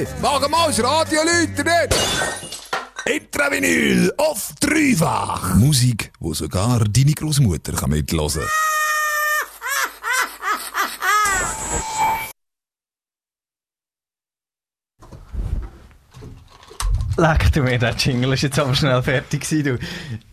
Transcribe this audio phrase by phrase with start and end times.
[0.00, 1.68] Hey, mach mal das Radio läuten
[3.04, 5.56] Intravinyl auf dreifach.
[5.56, 8.40] Musik, wo sogar deine Großmutter kann mitlosen.
[17.18, 20.29] Leck du mir, der Jingle ist jetzt aber schnell fertig gewesen, du.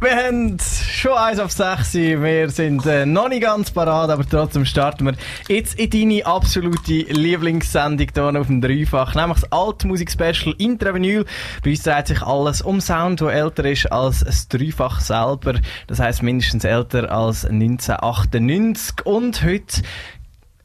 [0.00, 1.94] Wir haben schon eins auf sechs.
[1.94, 5.14] Wir sind äh, noch nicht ganz parat, aber trotzdem starten wir
[5.48, 11.24] jetzt in deine absolute Lieblingssendung hier auf dem Dreifach, nämlich das Altmusik-Special Intravinyl.
[11.64, 15.54] Bei uns dreht sich alles um Sound, der älter ist als das Dreifach selber.
[15.88, 19.04] Das heißt mindestens älter als 1998.
[19.04, 19.82] Und heute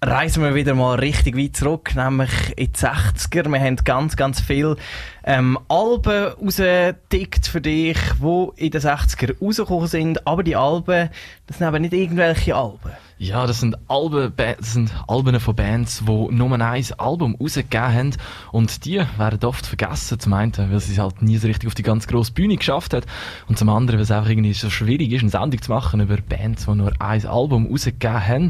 [0.04, 3.52] reisen wir wieder mal richtig weit zurück, nämlich in die 60er.
[3.52, 4.76] Wir haben ganz, ganz viele
[5.24, 10.28] ähm, Alben rausgedickt für dich, die in den 60er rausgekommen sind.
[10.28, 11.10] Aber die Alben,
[11.48, 12.92] das sind aber nicht irgendwelche Alben.
[13.20, 18.12] Ja, das sind Alben, das sind Alben von Bands, die Nummer ein Album rausgegeben haben.
[18.52, 20.20] Und die werden oft vergessen.
[20.20, 22.94] Zum einen, weil sie es halt nie so richtig auf die ganz grosse Bühne geschafft
[22.94, 23.06] hat.
[23.48, 26.18] Und zum anderen, weil es einfach irgendwie so schwierig ist, eine Sendung zu machen über
[26.18, 28.50] Bands, die nur ein Album rausgegeben haben.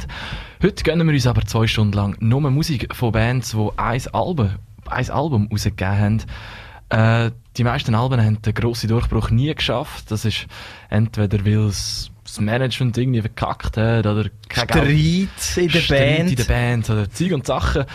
[0.64, 4.50] Heute gönnen wir uns aber zwei Stunden lang nur Musik von Bands, die ein Album,
[4.90, 6.24] ein Album rausgegeben haben.
[6.94, 10.12] Äh, die meisten Alben haben den grossen Durchbruch nie geschafft.
[10.12, 10.48] Das ist
[10.90, 16.30] entweder, weil das Management irgendwie verkackt hat oder kein Streit in der Streit Band.
[16.30, 17.86] in der Band oder Zeug und Sachen.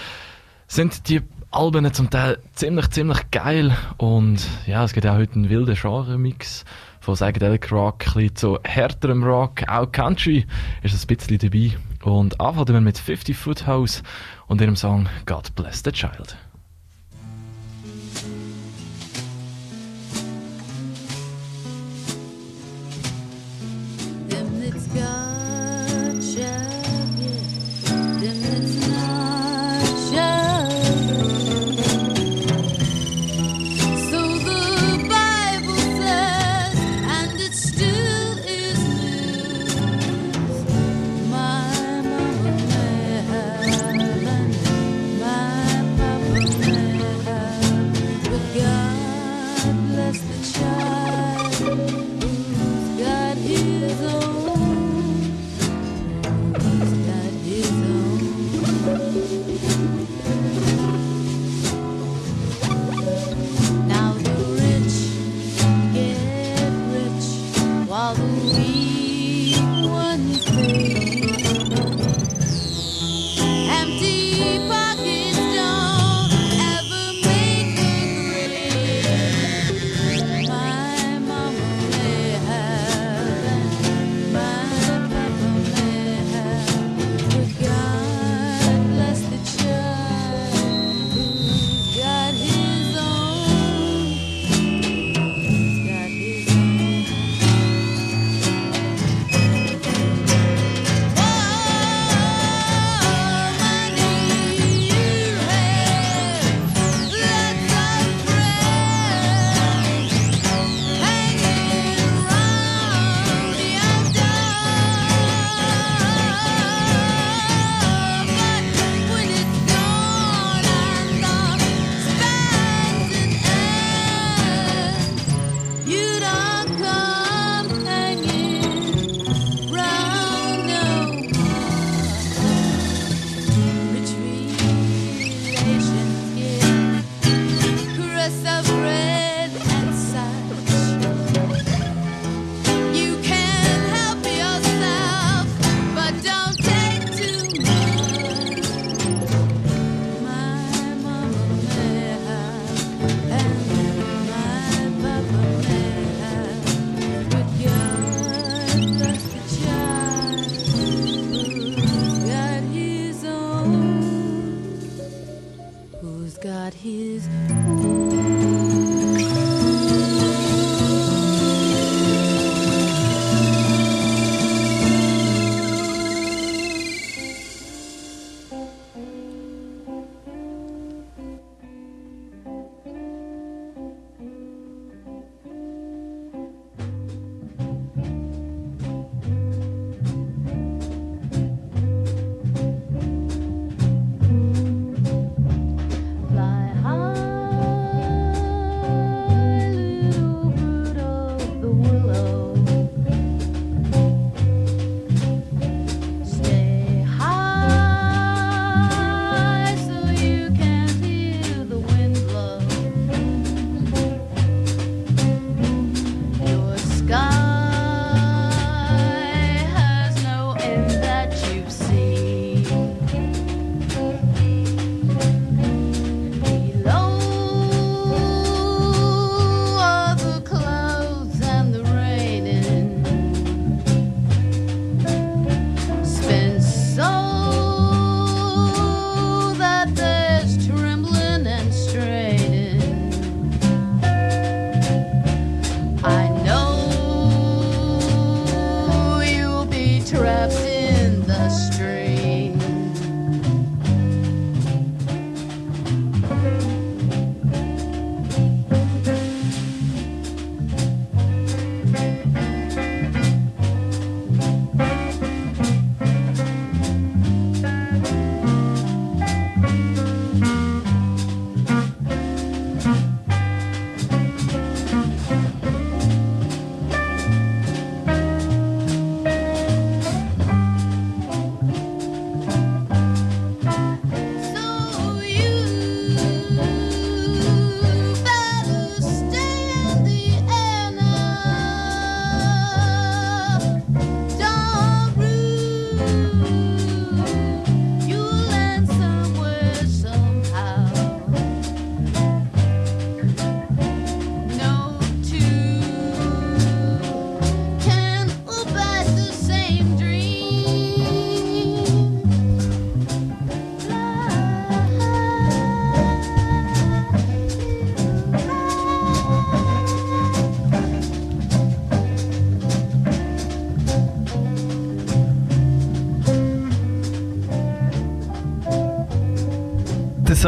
[0.66, 5.48] Sind die Alben zum Teil ziemlich, ziemlich geil und ja, es gibt auch heute einen
[5.48, 6.64] wilden Genre-Mix
[7.00, 10.44] von Psychedelic Rock, ein bisschen zu härterem Rock, auch Country
[10.82, 11.72] ist ein bisschen dabei.
[12.02, 14.02] Und anfangen wir mit 50 Foot House
[14.46, 16.36] und ihrem Song God Bless the Child.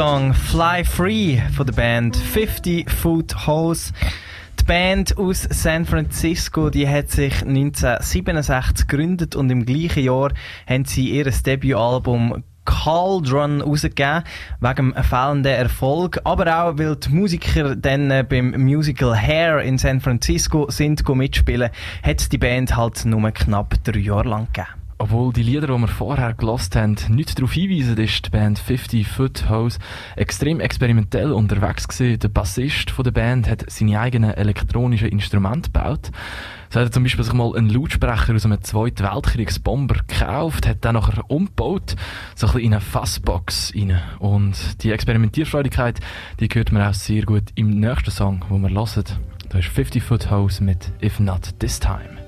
[0.01, 3.93] Song Fly Free von der Band 50 Foot Hose.
[4.59, 10.33] Die Band aus San Francisco, die hat sich 1967 gegründet und im gleichen Jahr
[10.67, 14.23] haben sie ihr Debütalbum Cauldron rausgegeben,
[14.61, 19.77] wegen dem fehlenden Erfolg, aber auch, weil die Musiker dann äh, beim Musical Hair in
[19.77, 21.69] San Francisco sind mitspielen,
[22.03, 24.80] hat die Band halt nur knapp drei Jahre lang gegeben.
[25.01, 29.09] Obwohl die Lieder, die wir vorher gelost haben, nicht darauf hinweisen, ist die Band 50
[29.09, 29.79] Foot House
[30.15, 32.19] extrem experimentell unterwegs gewesen.
[32.19, 36.11] Der Bassist von der Band hat seine eigenen elektronischen Instrumente gebaut.
[36.69, 40.85] So hat er zum Beispiel sich mal einen Lautsprecher aus einem Zweiten Weltkriegsbomber gekauft, hat
[40.85, 41.97] dann nachher umgebaut,
[42.37, 43.99] so ein bisschen in eine Fassbox rein.
[44.19, 45.99] Und die Experimentierfreudigkeit,
[46.41, 49.05] die hört man auch sehr gut im nächsten Song, wo wir hören.
[49.49, 52.20] Da ist 50 Foot House mit If Not This Time.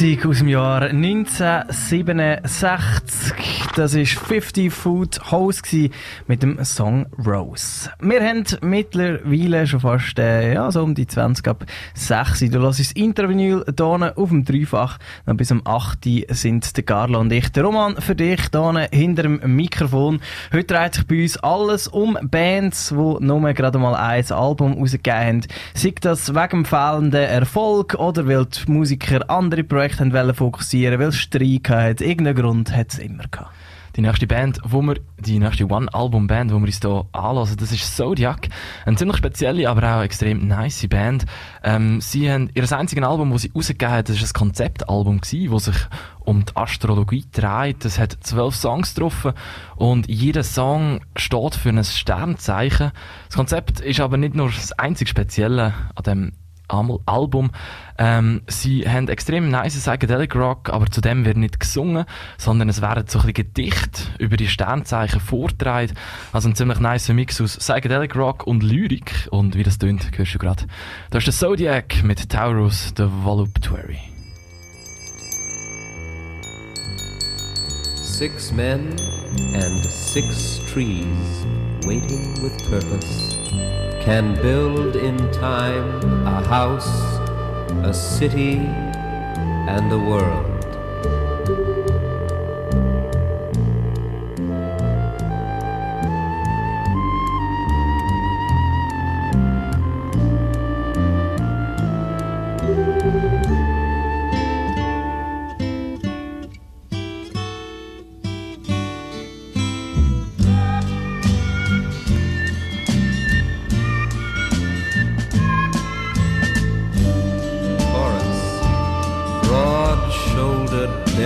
[0.00, 3.07] Musik aus dem Jahr 1967.
[3.78, 5.62] Das war 50 Foot House
[6.26, 7.88] mit dem Song Rose.
[8.00, 12.40] Wir haben mittlerweile schon fast äh, ja, so um die 20 ab 6.
[12.50, 14.98] Du hörst das Intervinyl hier auf dem Dreifach.
[15.26, 17.50] Dann bis um 8 sind der Carlo und ich.
[17.52, 20.22] Der Roman für dich hier hinter dem Mikrofon.
[20.52, 25.20] Heute dreht sich bei uns alles um Bands, die nur gerade mal ein Album rausgegeben
[25.20, 25.42] haben.
[25.74, 31.10] Sei das wegen dem fehlenden Erfolg oder weil die Musiker andere Projekte haben fokussieren, weil
[31.10, 32.00] es Streit hat.
[32.00, 33.52] Irgendeinen Grund hat es immer gehabt.
[33.98, 37.96] Die nächste Band, wo wir, die nächste One-Album-Band, die wir uns hier anlassen, das ist
[37.96, 38.48] Zodiac.
[38.86, 41.26] Eine ziemlich spezielle, aber auch extrem nice Band.
[41.64, 45.64] Ähm, sie haben, ihr einziges Album, das sie rausgegeben haben, das war ein Konzeptalbum das
[45.64, 45.76] sich
[46.20, 47.84] um die Astrologie dreht.
[47.84, 49.34] Es hat zwölf Songs drauf
[49.74, 52.92] und jeder Song steht für ein Sternzeichen.
[53.26, 56.32] Das Konzept ist aber nicht nur das einzig Spezielle an dem
[56.68, 57.50] Album.
[57.98, 62.04] Ähm, sie haben extrem nice Psychedelic Rock, aber zu dem wird nicht gesungen,
[62.36, 65.94] sondern es werden so ein Gedichte über die Sternzeichen vorgetragen.
[66.32, 69.28] Also ein ziemlich nice Mix aus Psychedelic Rock und Lyrik.
[69.30, 70.64] Und wie das tönt, hörst du gerade.
[71.10, 74.17] Da ist der Zodiac mit Taurus, the Voluptuary.
[78.18, 78.96] Six men
[79.54, 81.46] and six trees
[81.86, 83.36] waiting with purpose
[84.02, 86.90] can build in time a house,
[87.86, 90.57] a city, and a world.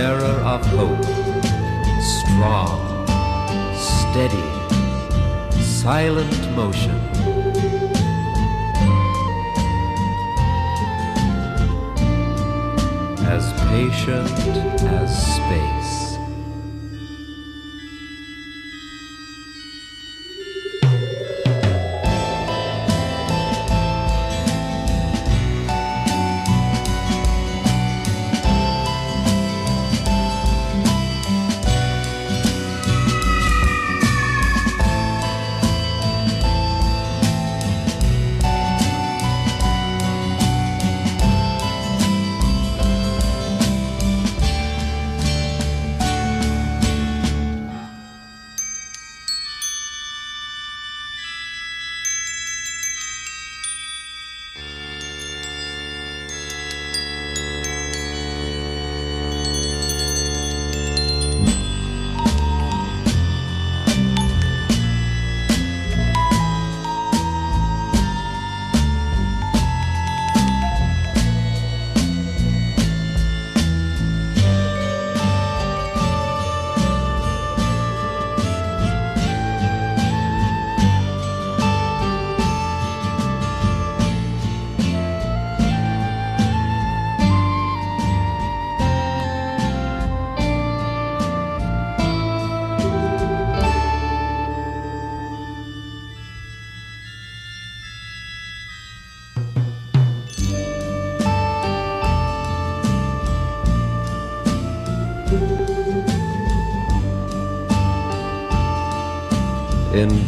[0.03, 1.05] Bearer of hope,
[2.03, 3.07] strong,
[3.77, 4.49] steady,
[5.63, 6.99] silent motion.
[13.37, 14.39] As patient
[14.99, 15.82] as space.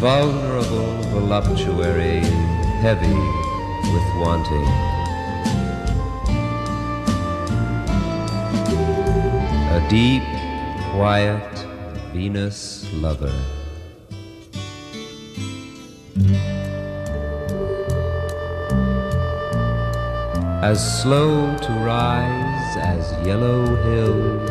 [0.04, 2.20] Invulnerable voluptuary,
[2.84, 3.16] heavy
[3.90, 4.68] with wanting.
[9.72, 10.22] A deep,
[10.92, 11.66] quiet
[12.12, 13.32] Venus lover.
[20.62, 24.50] As slow to rise as yellow hills,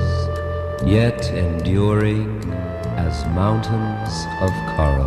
[0.84, 2.44] yet enduring
[2.98, 5.03] as mountains of coral.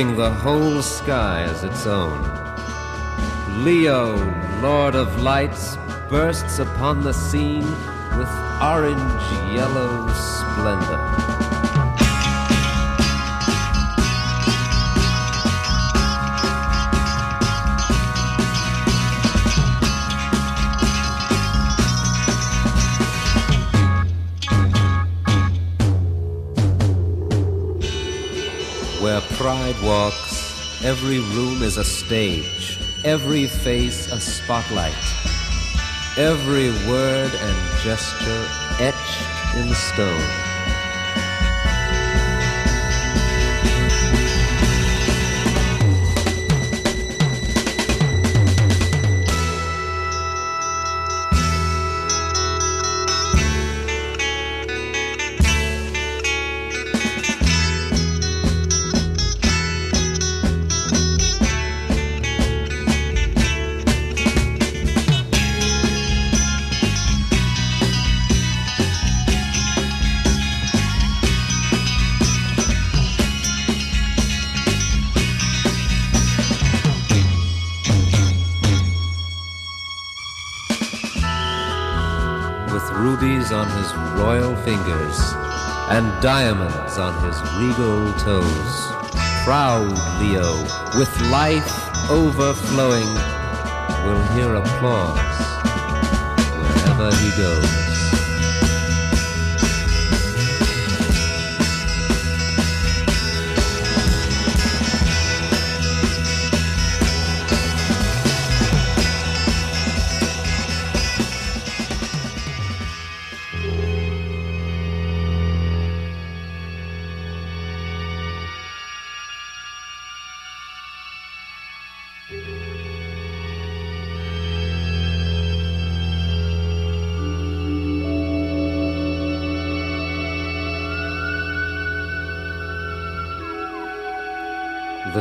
[0.00, 2.22] Claiming the whole sky as its own.
[3.62, 4.14] Leo,
[4.62, 5.76] Lord of Lights,
[6.08, 7.70] bursts upon the scene
[8.16, 8.30] with
[8.62, 11.09] orange yellow splendor.
[30.82, 34.94] Every room is a stage, every face a spotlight,
[36.16, 38.46] every word and gesture
[38.78, 40.49] etched in stone.
[83.52, 85.18] On his royal fingers
[85.90, 88.92] and diamonds on his regal toes.
[89.44, 93.08] Proud Leo, oh, with life overflowing,
[94.04, 95.18] will hear applause
[96.60, 97.89] wherever he goes.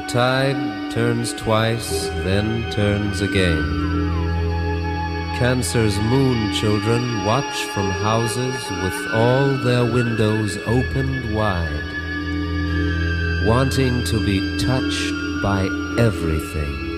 [0.10, 3.64] Tide turns twice, then turns again.
[5.38, 11.86] Cancer's moon children watch from houses with all their windows opened wide,
[13.46, 15.70] wanting to be touched by
[16.00, 16.89] everything.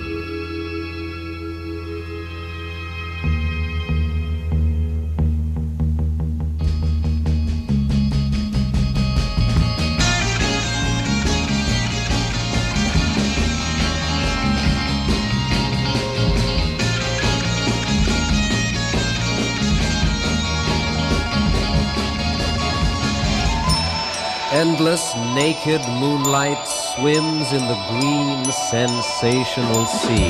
[25.42, 30.30] Naked moonlight swims in the green sensational sea.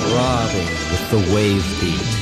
[0.00, 2.17] Throbbing with the wave beat.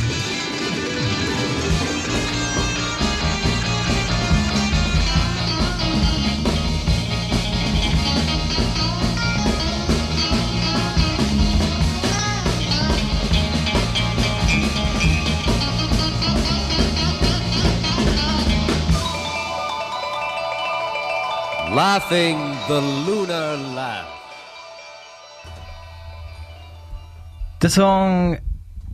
[21.77, 24.09] Laughing the lunar laugh.
[27.61, 28.39] The Song.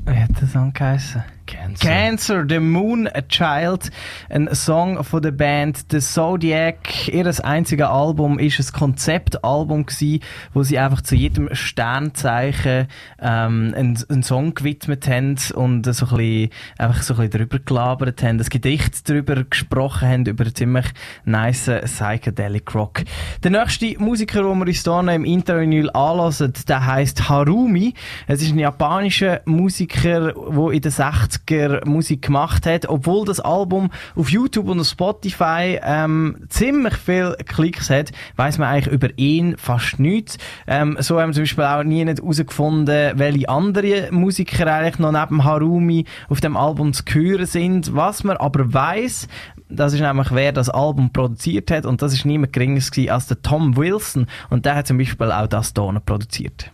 [0.04, 1.22] Wie hat der Song geheißen?
[1.46, 1.88] Cancer.
[1.88, 3.90] Cancer, The Moon, a Child,
[4.30, 6.91] ein Song von der Band The Zodiac.
[7.08, 10.20] Ihr einziges Album ist ein Konzeptalbum gsi,
[10.52, 12.88] wo sie einfach zu jedem Sternzeichen
[13.20, 18.22] ähm, einen, einen Song gewidmet haben und so ein bisschen, einfach so ein drüber gelabert
[18.22, 20.86] haben, ein Gedicht drüber gesprochen haben, über ziemlich
[21.24, 23.02] nice Psychedelic Rock.
[23.42, 27.94] Der nächste Musiker, den wir uns hier im Intervinyl anlassen, der heißt Harumi.
[28.26, 33.90] Es ist ein japanischer Musiker, der in den 60er Musik gemacht hat, obwohl das Album
[34.16, 39.56] auf YouTube und auf Spotify ähm, ziemlich viele Klicks hat, weiß man eigentlich über ihn
[39.56, 40.38] fast nichts.
[40.66, 45.44] Ähm, so haben wir zum Beispiel auch nie herausgefunden, welche andere Musiker eigentlich noch neben
[45.44, 47.94] Harumi auf dem Album zu hören sind.
[47.94, 49.28] Was man aber weiß,
[49.68, 53.40] das ist nämlich wer das Album produziert hat und das ist niemand geringeres als der
[53.42, 56.70] Tom Wilson und der hat zum Beispiel auch das noch produziert.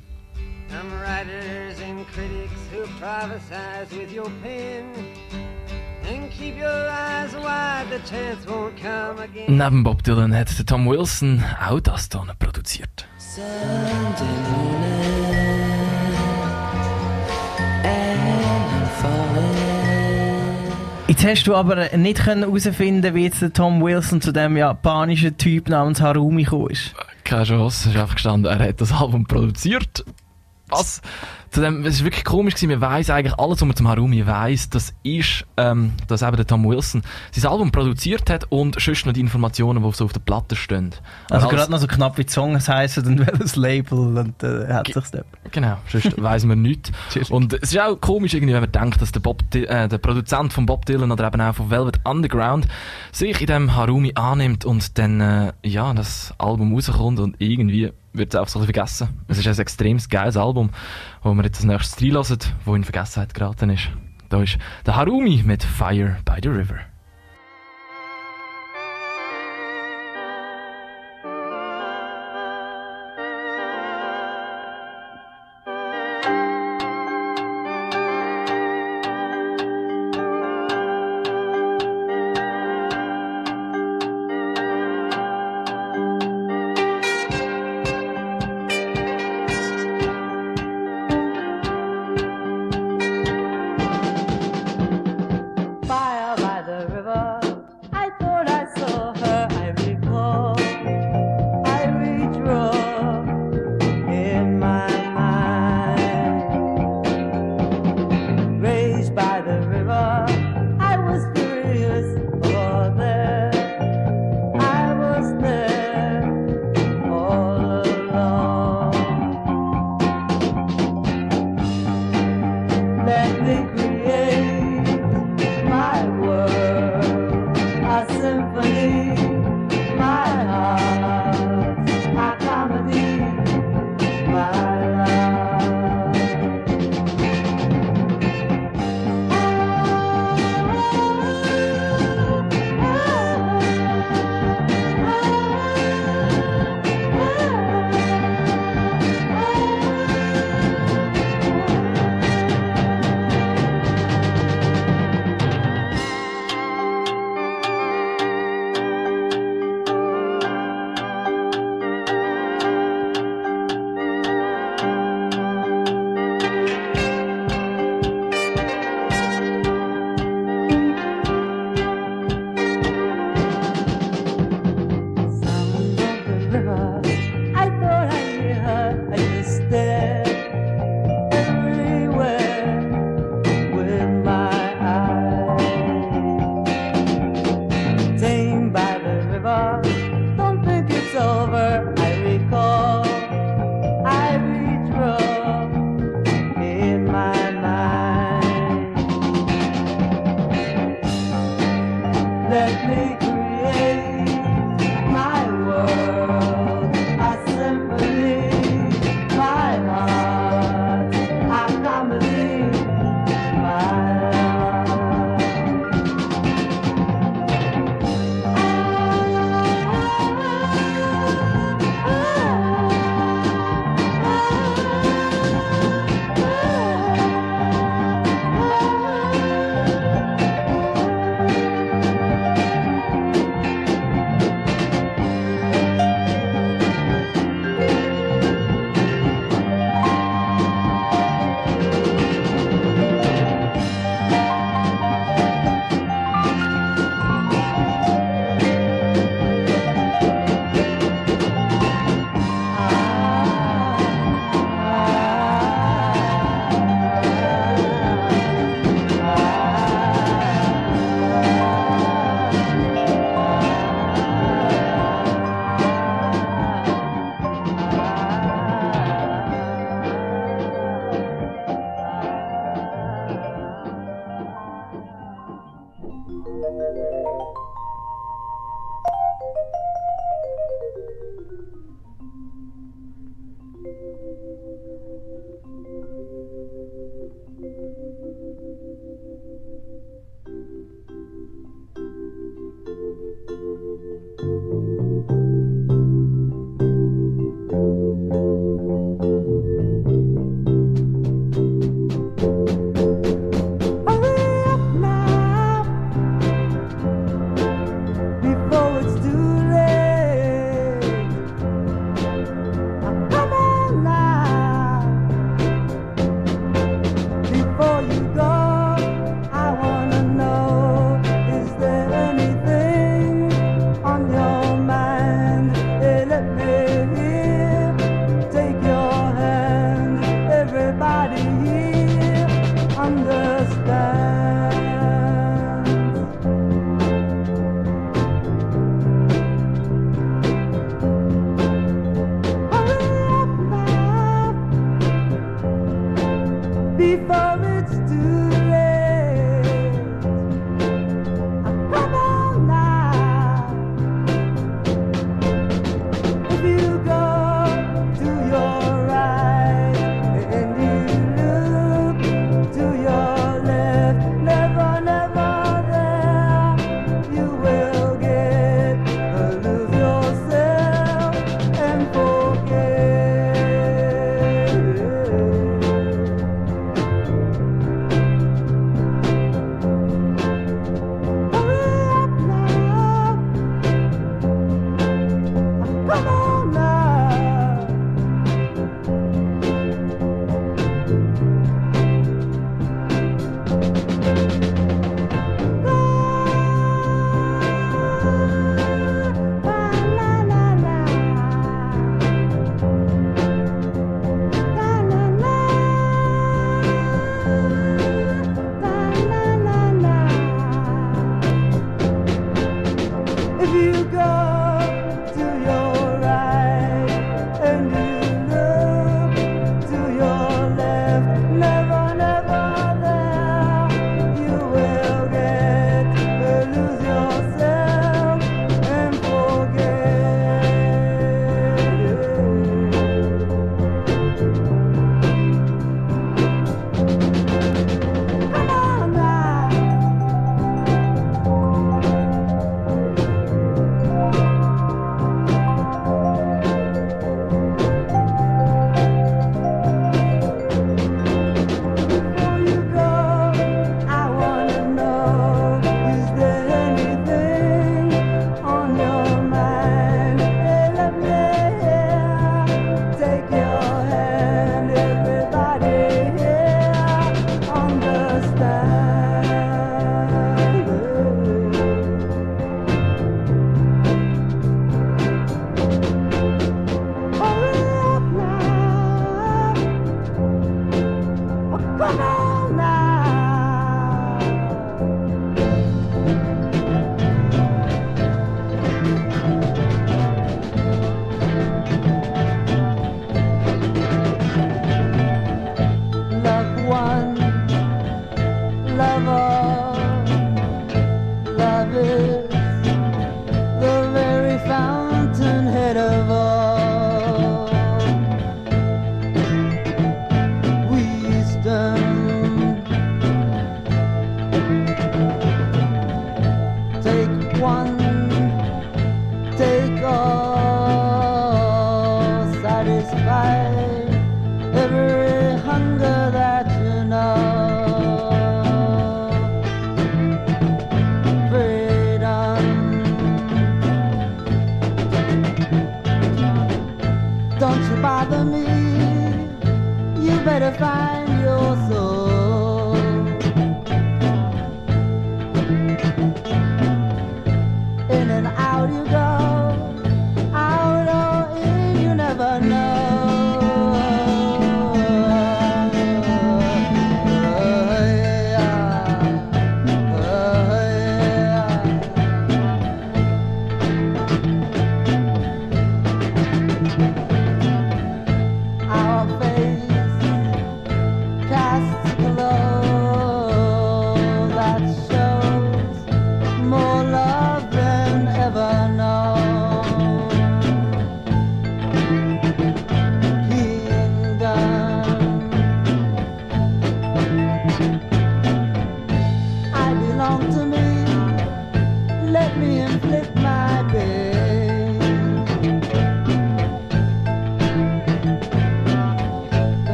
[0.68, 4.77] Some writers and critics who prophesize with your pen
[9.46, 13.06] Neben Bob Dylan hat Tom Wilson auch das hier produziert.
[21.08, 25.36] Jetzt hast du aber nicht können herausfinden, wie jetzt der Tom Wilson zu dem japanischen
[25.36, 26.94] Typ namens Harumi gekommen ist.
[27.24, 30.04] Keine Chance, es ist einfach gestanden, er hat das Album produziert.
[30.70, 31.00] Was?
[31.50, 34.26] Zu dem, es ist wirklich komisch gewesen, man weiss eigentlich alles, was man zum Harumi
[34.26, 37.02] weiss, das ist, ähm, dass eben der Tom Wilson
[37.32, 40.90] sein Album produziert hat und sonst noch die Informationen, die so auf der Platte stehen.
[41.30, 44.68] Also Alles- gerade noch so knapp wie die Songs heißen und welches Label und äh,
[44.70, 45.24] hat sich's dort.
[45.50, 46.92] Genau, sonst weiss man nichts.
[47.30, 50.52] Und es ist auch komisch, irgendwie, wenn man denkt, dass der, Bob äh, der Produzent
[50.52, 52.68] von Bob Dylan oder eben auch von Velvet Underground
[53.10, 58.34] sich in dem Harumi annimmt und dann äh, ja, das Album rauskommt und irgendwie wird
[58.34, 59.08] es einfach so vergessen.
[59.28, 60.70] Es ist ein extrem geiles Album,
[61.22, 63.88] wo wir jetzt als nächstes reinhören, wo in Vergessenheit geraten ist.
[64.28, 66.80] Da ist der Harumi mit Fire by the River.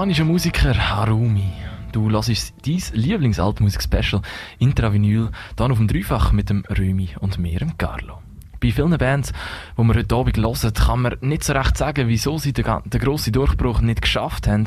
[0.00, 1.52] Japanischen Musiker Harumi.
[1.92, 4.22] Du hörst dein Lieblingsaltmusik-Special
[4.58, 8.22] Intravinyl, dann auf dem Dreifach mit dem Römi und mir, dem Carlo.
[8.60, 9.34] Bei vielen Bands,
[9.76, 12.98] die wir heute Abend hören, kann man nicht so recht sagen, wieso sie den, den
[12.98, 14.64] grossen Durchbruch nicht geschafft haben.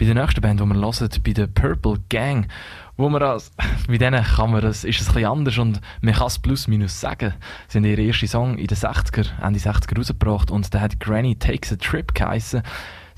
[0.00, 2.48] Bei der nächsten Band, die wir hören, bei der Purple Gang,
[2.96, 3.52] wo man als,
[3.86, 6.66] bei denen kann man das, ist es ein bisschen anders und man kann es plus
[6.66, 7.34] minus sagen.
[7.68, 11.36] Sie haben ihren ersten Song in den 60er, Ende 60er rausgebracht und der hat Granny
[11.36, 12.64] Takes a Trip geheissen.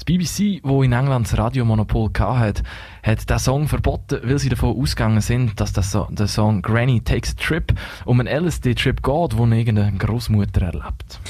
[0.04, 2.62] Das BBC, wo in England das Radiomonopol hatte,
[3.02, 7.00] hat diesen Song verboten, weil sie davon ausgegangen sind, dass das so, der Song Granny
[7.00, 7.72] Takes a Trip
[8.04, 11.20] um einen LSD-Trip geht, wo irgendeine Großmutter erlebt.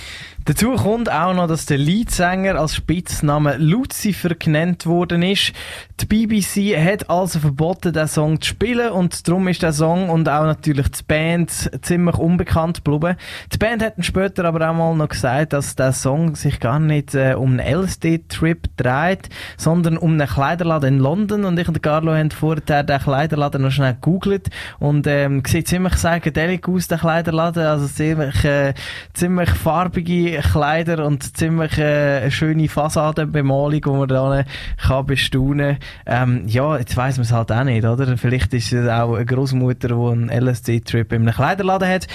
[0.47, 5.55] Dazu kommt auch noch, dass der Leadsänger als Spitzname Lucifer genannt worden ist.
[6.01, 10.29] Die BBC hat also verboten, den Song zu spielen und darum ist der Song und
[10.29, 13.17] auch natürlich die Band ziemlich unbekannt geblieben.
[13.55, 17.15] Die Band hat später aber auch mal noch gesagt, dass der Song sich gar nicht
[17.15, 22.13] äh, um einen LSD-Trip dreht, sondern um einen Kleiderladen in London und ich und Carlo
[22.13, 27.63] haben vorher den Kleiderladen noch schnell gegoogelt und ähm, sieht ziemlich psychedelic aus, der Kleiderladen,
[27.63, 28.75] also ziemlich, äh,
[29.15, 34.45] ziemlich farbige Kleider und ziemlich äh, schöne Fassadenbemalung, die man da
[34.77, 38.17] kann bestaunen ähm, Ja, jetzt weiss man es halt auch nicht, oder?
[38.17, 42.07] Vielleicht ist es auch eine Großmutter, die einen LSD-Trip in einem Kleiderladen hat.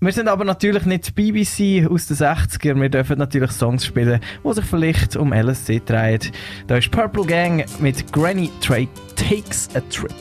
[0.00, 2.78] Wir sind aber natürlich nicht BBC aus den 60er.
[2.78, 6.20] Wir dürfen natürlich Songs spielen, die sich vielleicht um LSD drehen.
[6.66, 10.12] Da ist Purple Gang mit Granny Trade Takes a Trip.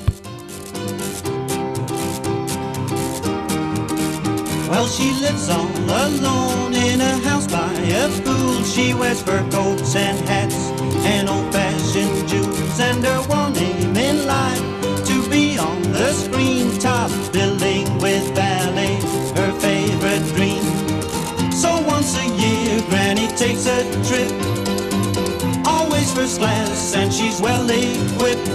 [4.74, 7.72] Well, she lives all alone in a house by
[8.02, 8.64] a pool.
[8.64, 10.56] She wears fur coats and hats
[11.06, 14.66] and old-fashioned jewels, and her one aim in life
[15.06, 18.96] to be on the screen, top billing with ballet,
[19.38, 20.66] her favorite dream.
[21.52, 24.34] So once a year, Granny takes a trip,
[25.68, 28.50] always first class, and she's well equipped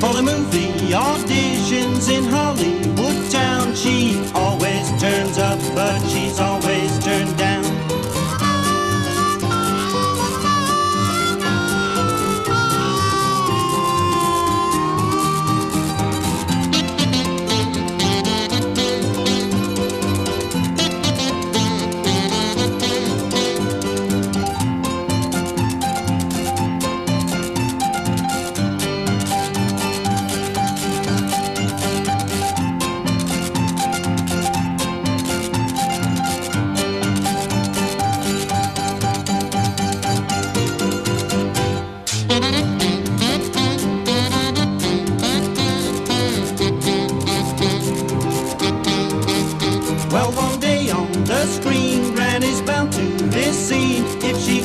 [0.00, 0.53] for the movie
[0.94, 3.74] auditions in Hollywood town.
[3.74, 6.93] She always turns up, but she's always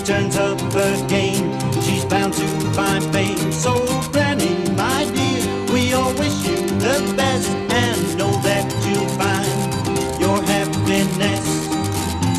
[0.10, 1.38] turns up again,
[1.84, 3.52] she's bound to find fame.
[3.52, 3.74] So,
[4.12, 10.42] Granny, my dear, we all wish you the best and know that you'll find your
[10.42, 11.46] happiness.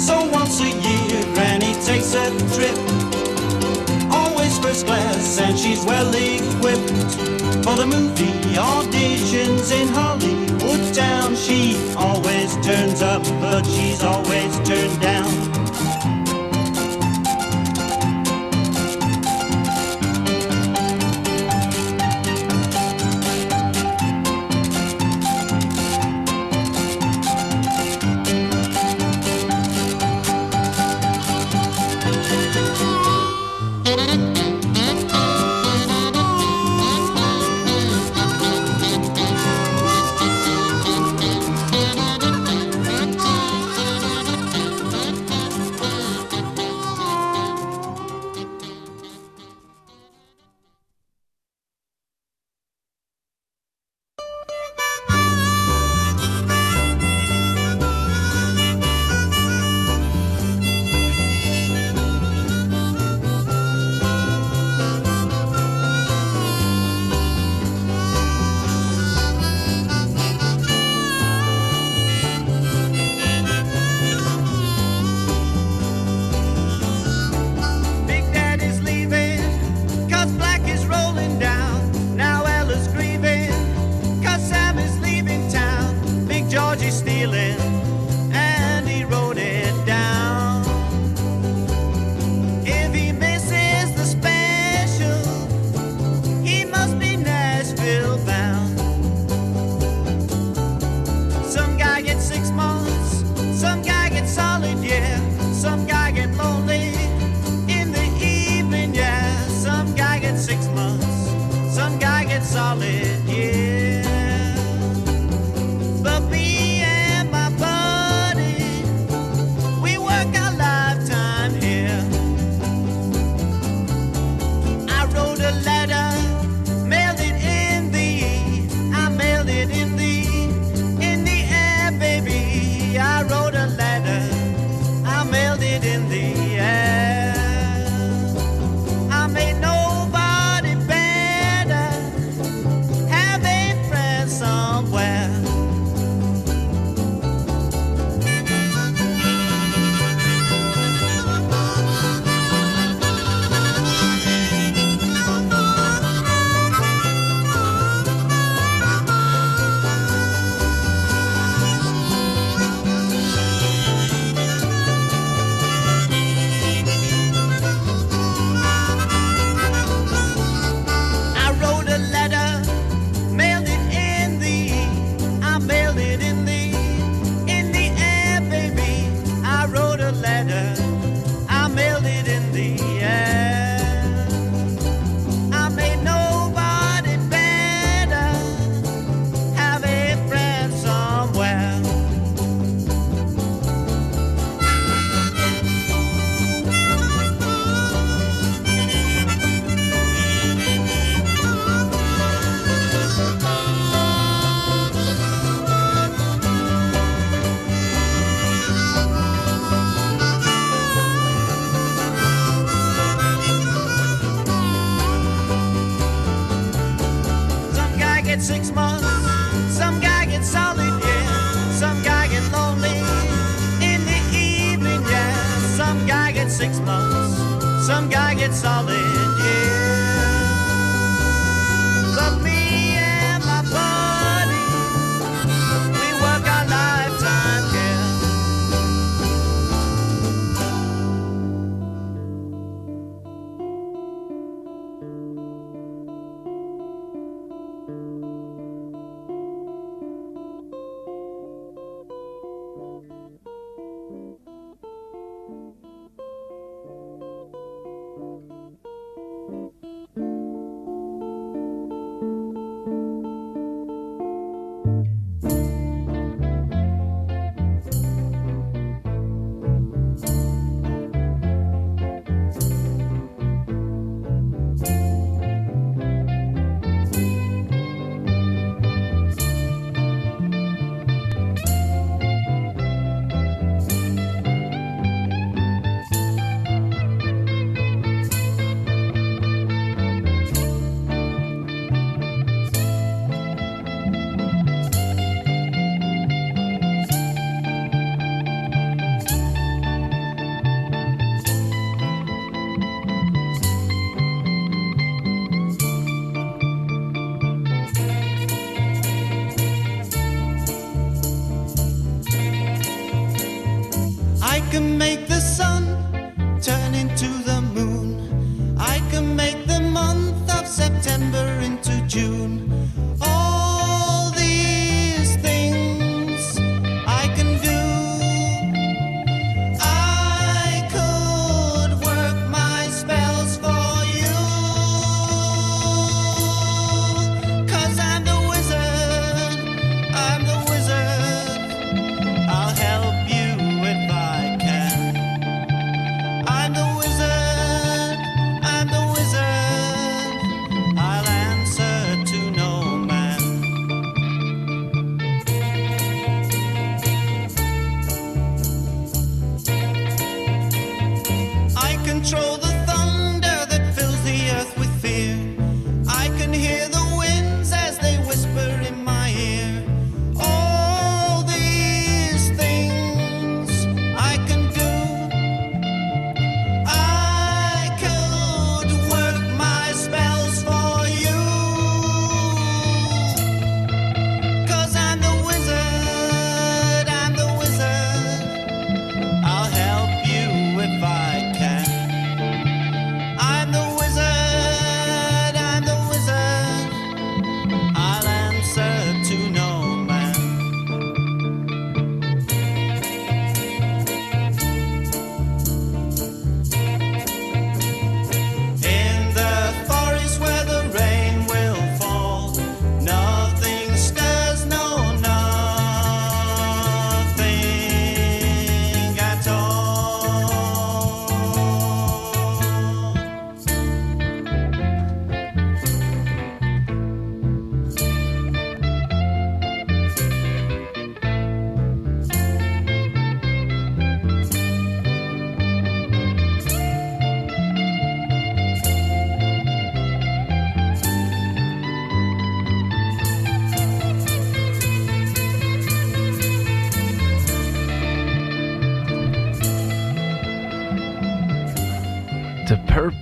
[0.05, 2.77] So, once a year, Granny takes a trip.
[4.11, 6.91] Always first class, and she's well equipped
[7.63, 11.37] for the movie auditions in Hollywood town.
[11.37, 14.40] She always turns up, but she's always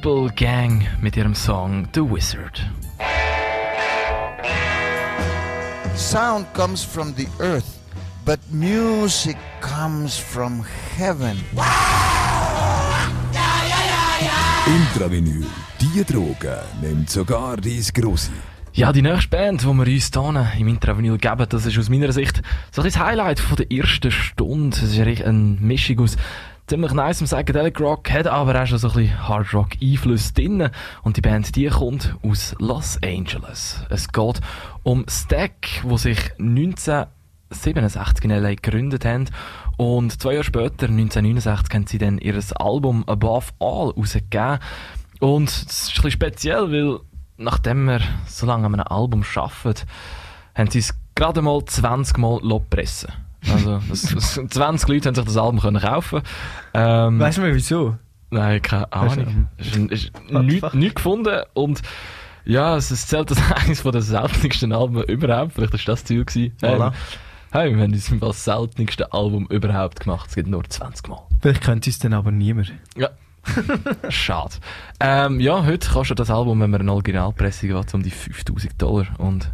[0.09, 2.63] Purple Gang mit ihrem Song The Wizard.
[5.95, 7.79] Sound comes from the earth,
[8.25, 10.65] but music comes from
[10.97, 11.37] heaven.
[14.67, 15.45] Intravinyl,
[15.79, 18.31] die Droge nimmt sogar dies Grosse.
[18.73, 22.13] Ja, die nächste Band, die wir uns hier im Intravinyl geben, das ist aus meiner
[22.13, 24.77] Sicht so das Highlight von der ersten Stunde.
[24.77, 26.17] Es ist eine Mischung aus
[26.69, 30.69] ziemlich nice Psychedelic Rock, hat aber auch schon so ein bisschen Hard Rock Einfluss drin.
[31.03, 33.83] Und die Band, die kommt aus Los Angeles.
[33.89, 34.41] Es geht
[34.83, 39.31] um Stack, wo sich 1967 in LA gegründet haben.
[39.79, 44.59] Und zwei Jahre später, 1969, haben sie dann ihr Album Above All rausgegeben.
[45.21, 47.01] Und es ist ein bisschen speziell, weil
[47.39, 49.89] nachdem wir so lange an einem Album arbeiten,
[50.55, 55.25] haben sie es gerade mal 20 Mal pressen Also, das, das, 20 Leute haben sich
[55.25, 56.23] das Album können kaufen
[56.75, 57.97] ähm, Weißt du mal wieso?
[58.31, 59.49] Nein, keine Ahnung.
[59.57, 61.83] Es ist, ist nichts nicht gefunden und
[62.45, 65.53] ja, es zählt als eines den seltensten Alben überhaupt.
[65.53, 66.57] Vielleicht ist das das Ziel gewesen.
[66.61, 66.89] Voilà.
[66.89, 66.93] Ähm,
[67.53, 70.29] hey, wir haben uns das seltenste Album überhaupt gemacht.
[70.29, 71.21] Es gibt nur 20 Mal.
[71.41, 72.73] Vielleicht könnte es dann aber niemand.
[72.97, 73.11] Ja.
[74.09, 74.57] Schade.
[75.01, 79.07] Ähm, ja, heute kostet das Album, wenn man eine Originalpressung hat, um die 5000 Dollar
[79.19, 79.51] und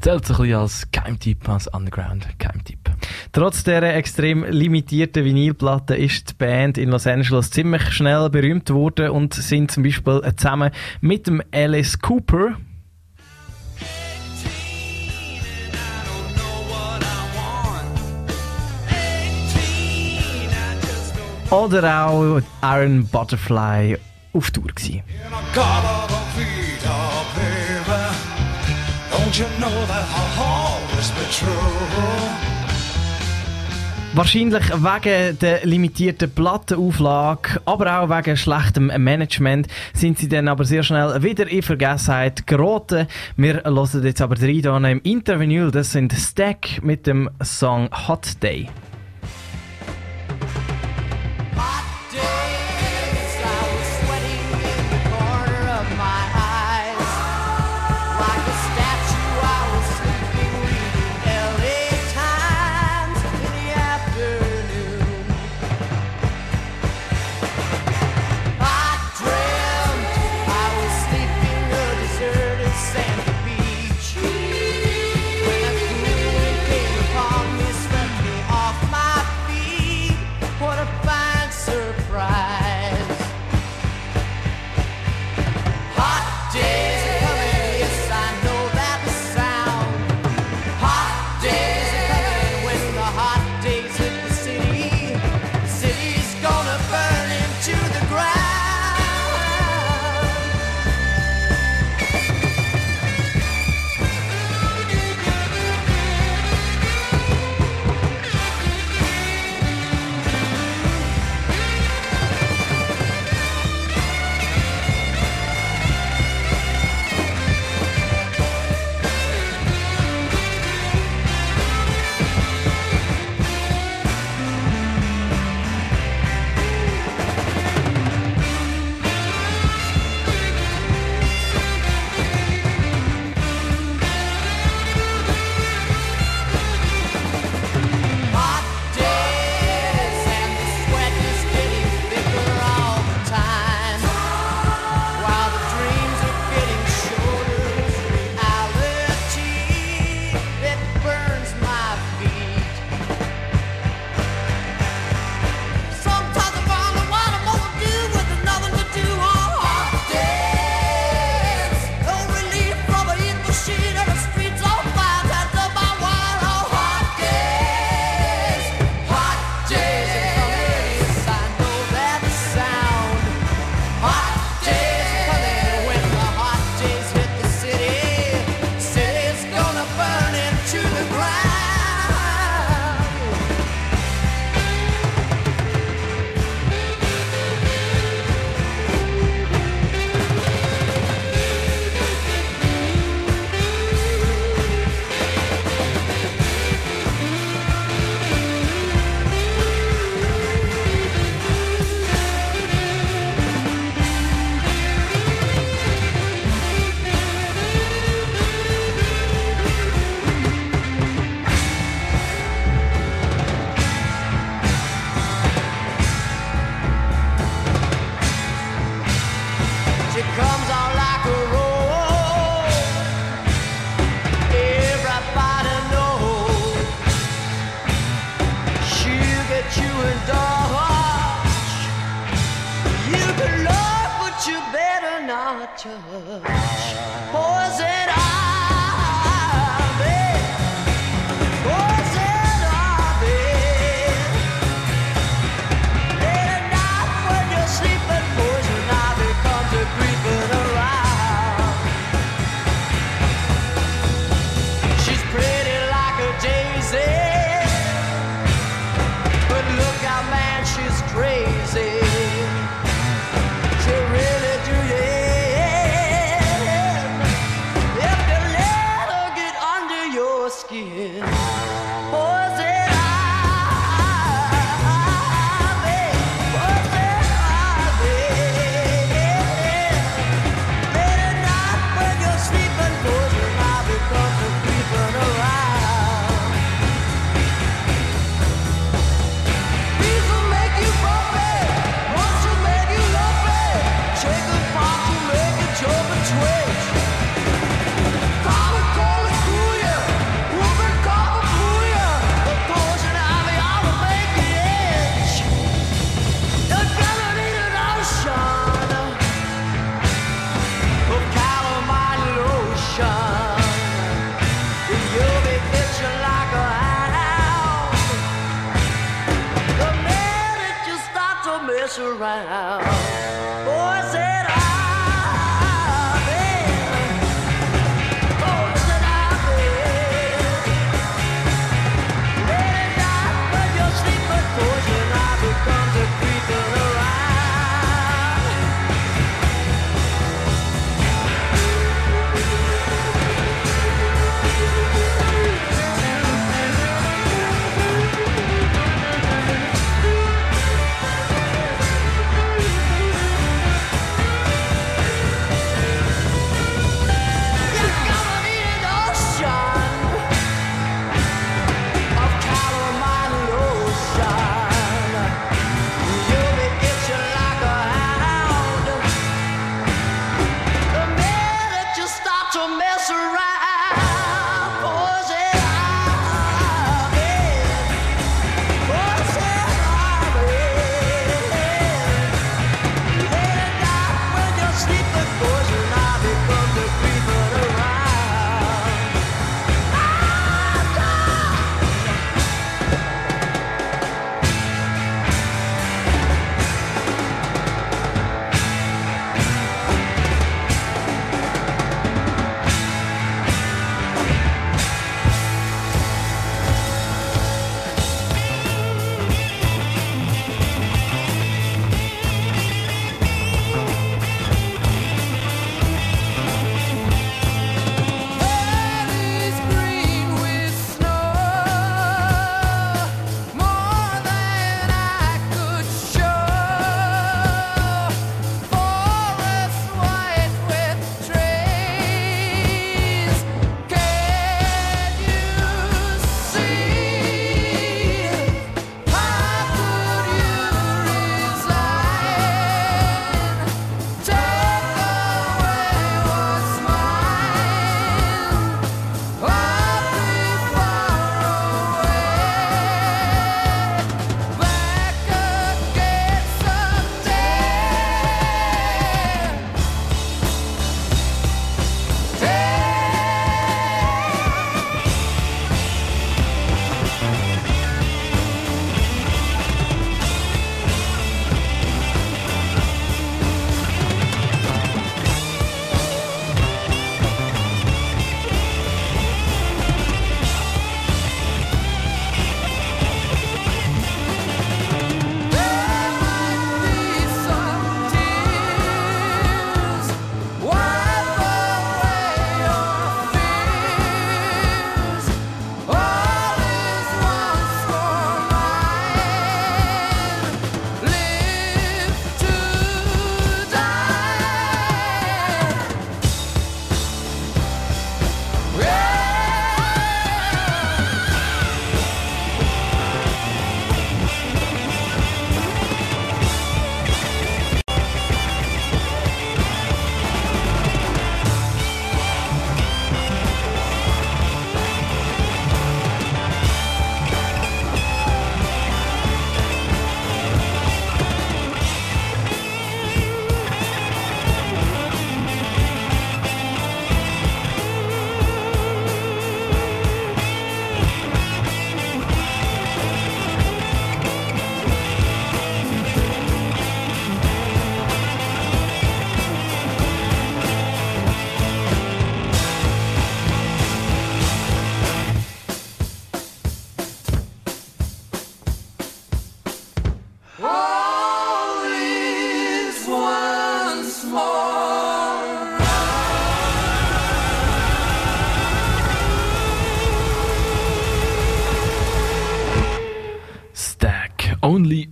[0.00, 2.90] zählt so ein bisschen als Geheimtipp, als Underground-Geheimtipp.
[3.32, 9.10] Trotz dieser extrem limitierten Vinylplatte ist die Band in Los Angeles ziemlich schnell berühmt geworden
[9.10, 10.70] und sind zum Beispiel zusammen
[11.00, 12.56] mit dem Alice Cooper
[21.50, 23.98] oder auch Iron Butterfly
[24.32, 25.02] auf Tour gewesen.
[34.14, 40.82] Wahrscheinlich wegen der limitierten Plattenauflage, aber auch wegen schlechtem Management sind sie dann aber sehr
[40.82, 43.06] schnell wieder in Vergessenheit geraten.
[43.36, 45.70] Wir hören jetzt aber drei hier im Intervinyl.
[45.70, 48.68] Das sind Stack mit dem Song Hot Day.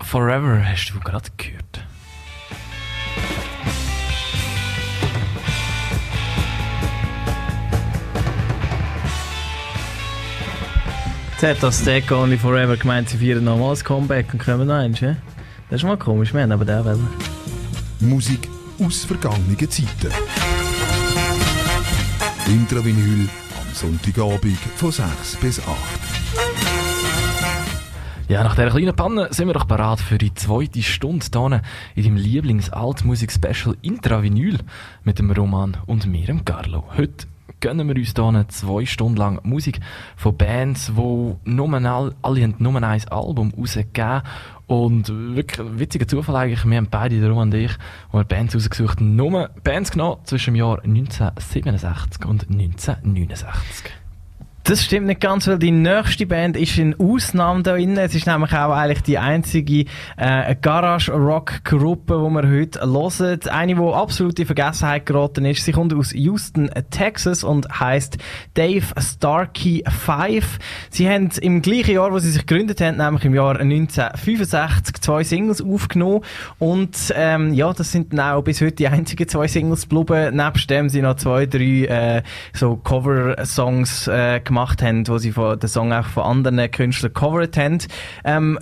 [0.06, 1.84] Forever hast du gerade gehört.
[11.32, 15.00] Jetzt hat das Stack Only Forever gemeint, sie feiern nochmals Comeback und kommen noch eins,
[15.00, 15.16] ja?
[15.70, 17.08] Das ist mal komisch, wir haben aber den wollen.
[17.98, 18.48] Musik
[18.78, 20.12] aus vergangenen Zeiten.
[22.46, 23.28] Intravinyl
[23.60, 25.66] am Sonntagabend von 6 bis 8.
[28.28, 31.60] Ja, nach dieser kleinen Panne sind wir doch bereit für die zweite Stunde hier
[31.94, 34.58] in deinem Lieblings-Altmusik-Special Intravinyl
[35.04, 36.82] mit dem Roman und mir, dem Carlo.
[36.96, 37.28] Heute
[37.60, 39.78] gönnen wir uns hier zwei Stunden lang Musik
[40.16, 44.22] von Bands, die nominal, alle haben nur ein Album rausgegeben
[44.66, 47.78] und wirklich ein witziger Zufall eigentlich, wir haben beide, der Roman und ich,
[48.10, 54.05] wo wir Bands rausgesucht nur Bands genommen zwischen dem Jahr 1967 und 1969.
[54.68, 57.96] Das stimmt nicht ganz, weil die nächste Band ist eine Ausnahme da drin.
[57.96, 59.84] Es ist nämlich auch eigentlich die einzige
[60.16, 63.40] äh, Garage-Rock-Gruppe, die wir heute hören.
[63.48, 65.64] Eine, die absolut in Vergessenheit geraten ist.
[65.64, 68.18] Sie kommt aus Houston, Texas und heißt
[68.54, 70.58] Dave Starkey 5.
[70.90, 75.22] Sie haben im gleichen Jahr, wo sie sich gegründet haben, nämlich im Jahr 1965, zwei
[75.22, 76.22] Singles aufgenommen.
[76.58, 80.34] Und ähm, ja, das sind dann auch bis heute die einzigen zwei Singles geblieben.
[80.34, 81.84] Nebst dem sind noch zwei, drei
[82.16, 87.56] äh, so Cover-Songs äh, gemacht haben, wo sie den Song auch von anderen Künstlern gecovert
[87.56, 87.78] haben.
[88.24, 88.58] Ähm,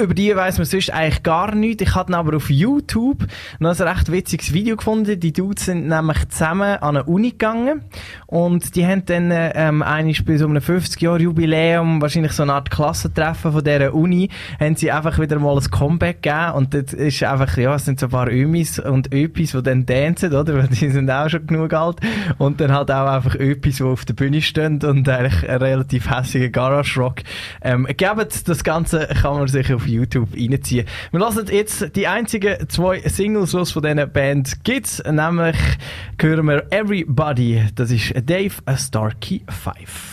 [0.00, 1.82] über die weiss man sonst eigentlich gar nichts.
[1.82, 3.26] Ich hatte aber auf YouTube
[3.58, 5.20] noch ein recht witziges Video gefunden.
[5.20, 7.82] Die Dudes sind nämlich zusammen an eine Uni gegangen
[8.26, 13.52] und die haben dann ähm, eigentlich bei so einem 50-Jahr-Jubiläum, wahrscheinlich so eine Art Klassentreffen
[13.52, 14.28] von dieser Uni,
[14.58, 18.00] haben sie einfach wieder mal ein Comeback gegeben und das ist einfach, ja, es sind
[18.00, 20.54] so ein paar Ömis und Öpis, die dann tanzen, oder?
[20.62, 22.00] Weil die sind auch schon genug alt
[22.38, 26.10] und dann halt auch einfach Öpis, die auf der Bühne stehen und eigentlich einen relativ
[26.10, 27.20] hässigen Garage-Rock.
[27.60, 30.86] Ähm, gebt das Ganze kann man sich auf YouTube reinziehen.
[31.10, 35.02] Wir lassen jetzt die einzigen zwei Singles, die es von dieser Band gibt.
[35.10, 35.56] Nämlich
[36.20, 37.66] hören wir Everybody.
[37.74, 40.11] Das ist Dave Starkey 5.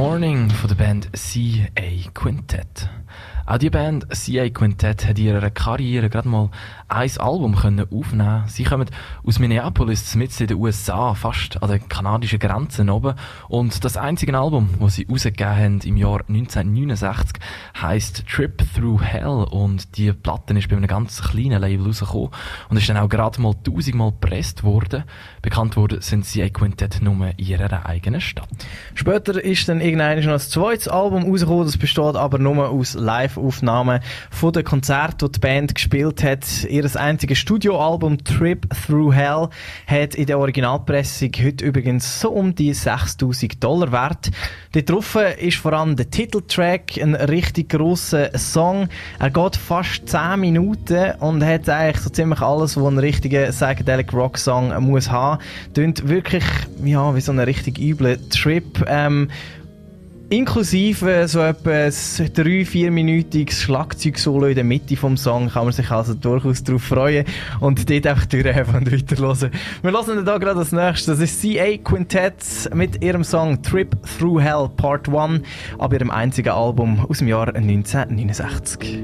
[0.00, 2.88] Morning von der Band CA Quintet.
[3.44, 6.48] Auch die Band CA Quintet hat in ihrer Karriere gerade mal
[6.88, 8.44] ein Album können aufnehmen.
[8.46, 8.88] Sie kommen
[9.26, 13.14] aus Minneapolis, mitten in den USA, fast an der kanadischen Grenze oben.
[13.48, 17.42] Und das einzige Album, das sie rausgegeben haben im Jahr 1969,
[17.82, 19.46] heisst Trip Through Hell.
[19.50, 22.30] Und die Platte ist bei einem ganz kleinen Label rausgekommen
[22.70, 25.04] und ist dann auch gerade mal tausendmal gepresst worden.
[25.42, 28.48] Bekannt worden sind CA Quintet nur in ihrer eigenen Stadt.
[28.94, 34.00] Später ist dann irgendein noch ein zweites Album rausgekommen, das besteht aber nur aus Live-Aufnahmen
[34.30, 36.64] von den Konzerten, die die Band gespielt hat.
[36.64, 39.48] Ihr einziges Studioalbum Trip Through Hell
[39.86, 44.30] hat in der Originalpressung heute übrigens so um die 6000 Dollar wert.
[44.72, 48.88] Dort drauf ist vor allem der Titeltrack ein richtig grosser Song.
[49.18, 54.12] Er geht fast 10 Minuten und hat eigentlich so ziemlich alles, was ein richtiger Psychedelic
[54.12, 55.40] Rock Song muss haben.
[55.74, 56.44] Tönt wirklich,
[56.84, 58.79] ja, wie so ein richtig übler Trip.
[58.86, 59.28] Ähm,
[60.32, 66.14] Inklusive so etwa ein 3-4-minütiges Schlagzeugsolo in der Mitte vom Song kann man sich also
[66.14, 67.24] durchaus darauf freuen
[67.58, 69.50] und dort einfach durchheben und weiterhören.
[69.82, 71.10] Wir hören da gerade das nächste.
[71.10, 75.42] Das ist CA Quintet mit ihrem Song Trip Through Hell Part 1
[75.78, 79.00] ab ihrem einzigen Album aus dem Jahr 1969.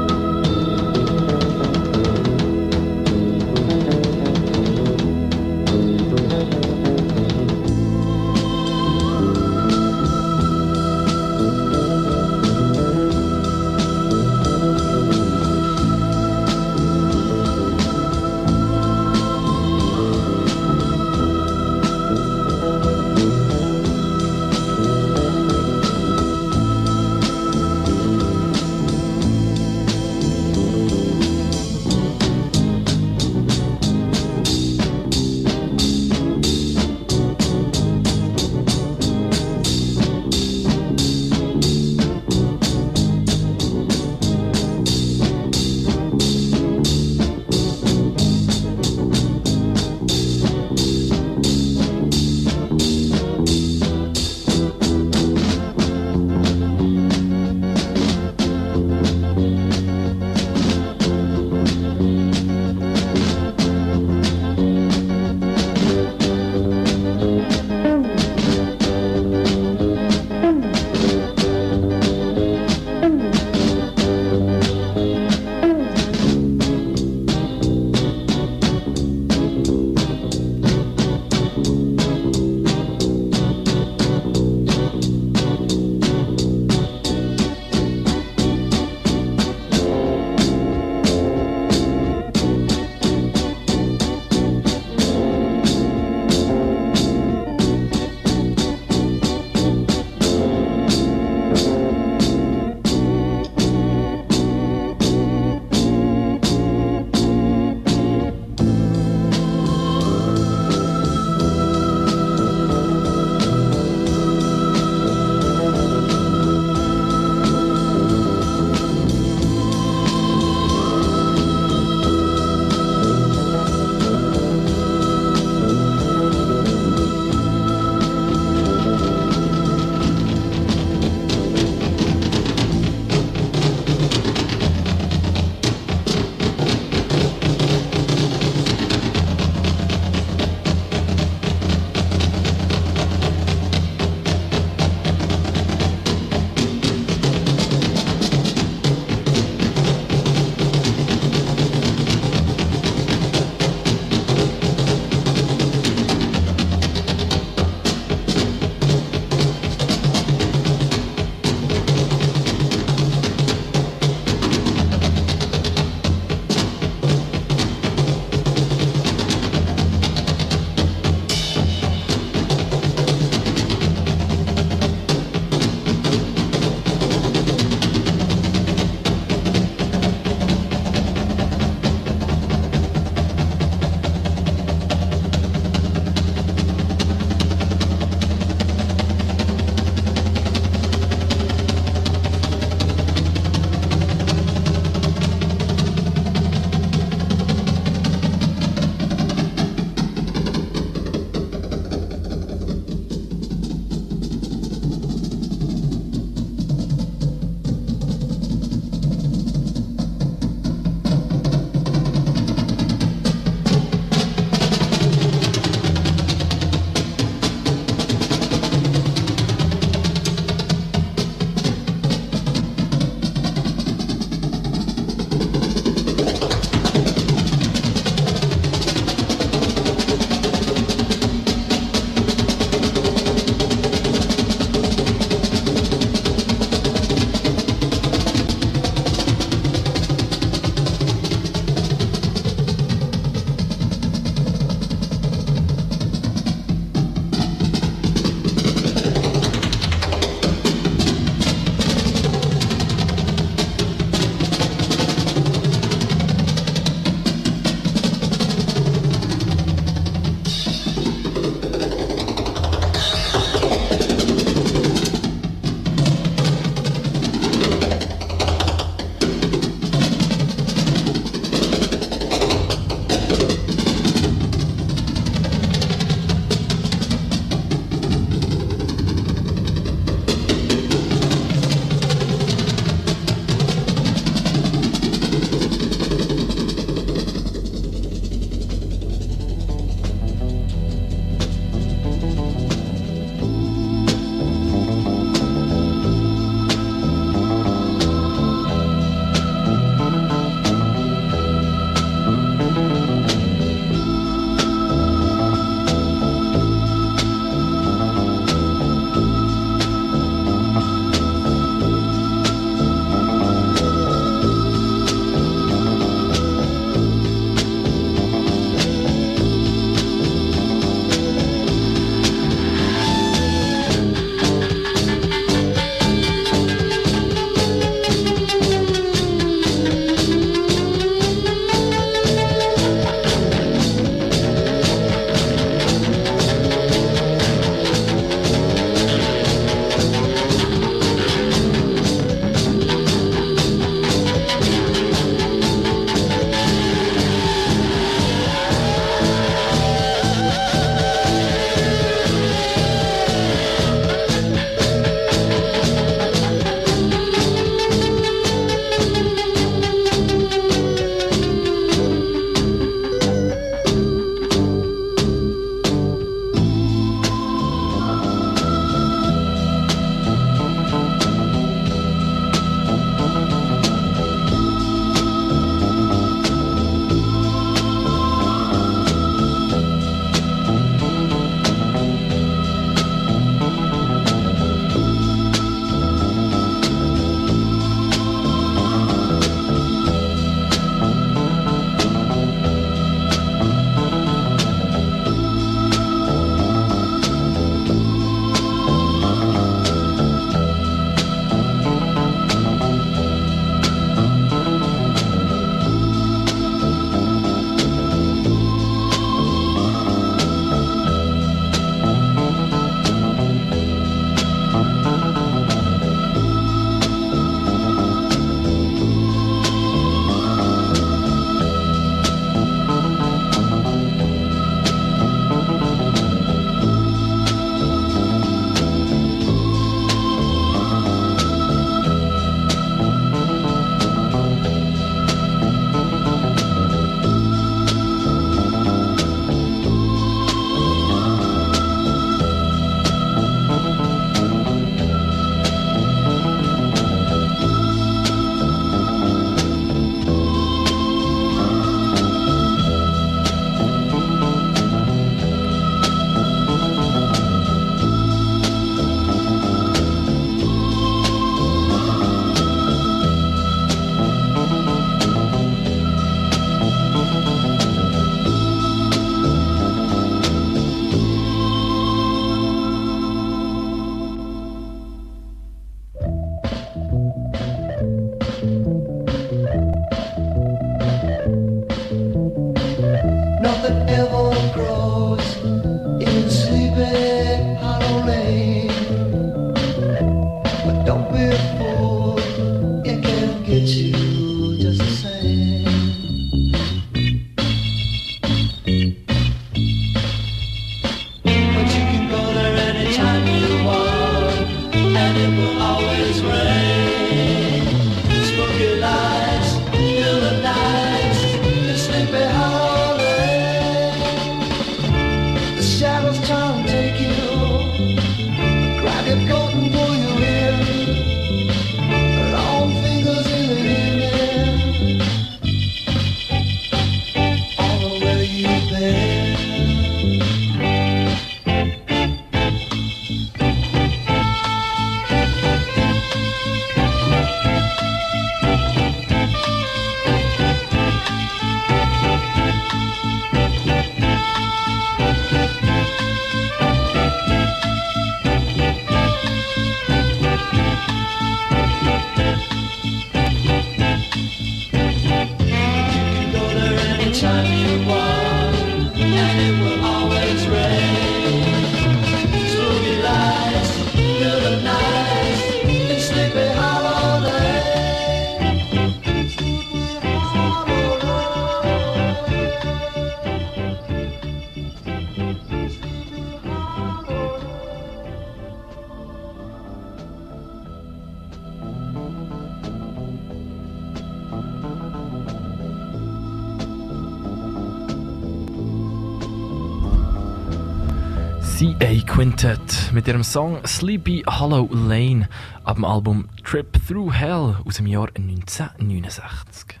[592.40, 595.46] Quintet mit ihrem Song Sleepy Hollow Lane
[595.84, 600.00] ab dem Album Trip Through Hell aus dem Jahr 1969.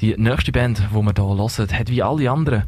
[0.00, 2.64] Die nächste Band, die wir hier hören, hat wie alle anderen,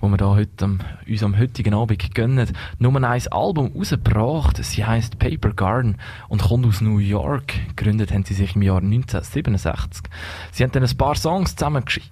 [0.00, 0.78] die wir hier heute am,
[1.08, 4.62] uns am heutigen Abend gönnen, nur ein Album rausgebracht.
[4.62, 5.96] Sie heisst Paper Garden
[6.28, 7.54] und kommt aus New York.
[7.74, 10.04] Gegründet haben sie sich im Jahr 1967.
[10.52, 12.10] Sie haben dann ein paar Songs zusammen gesch-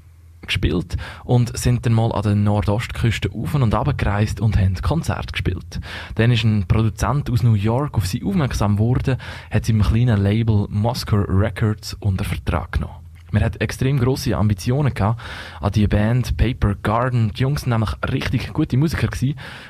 [0.61, 5.33] gespielt und sind dann mal an der Nordostküste auf und ab gereist und haben Konzert
[5.33, 5.81] gespielt.
[6.17, 9.17] Dann ist ein Produzent aus New York auf sie aufmerksam geworden,
[9.51, 12.95] hat sie im kleinen Label Moscow Records unter Vertrag genommen.
[13.33, 15.21] Man hat extrem grosse Ambitionen gehabt
[15.61, 17.33] an die Band Paper Garden.
[17.33, 19.09] Die Jungs waren nämlich richtig gute Musiker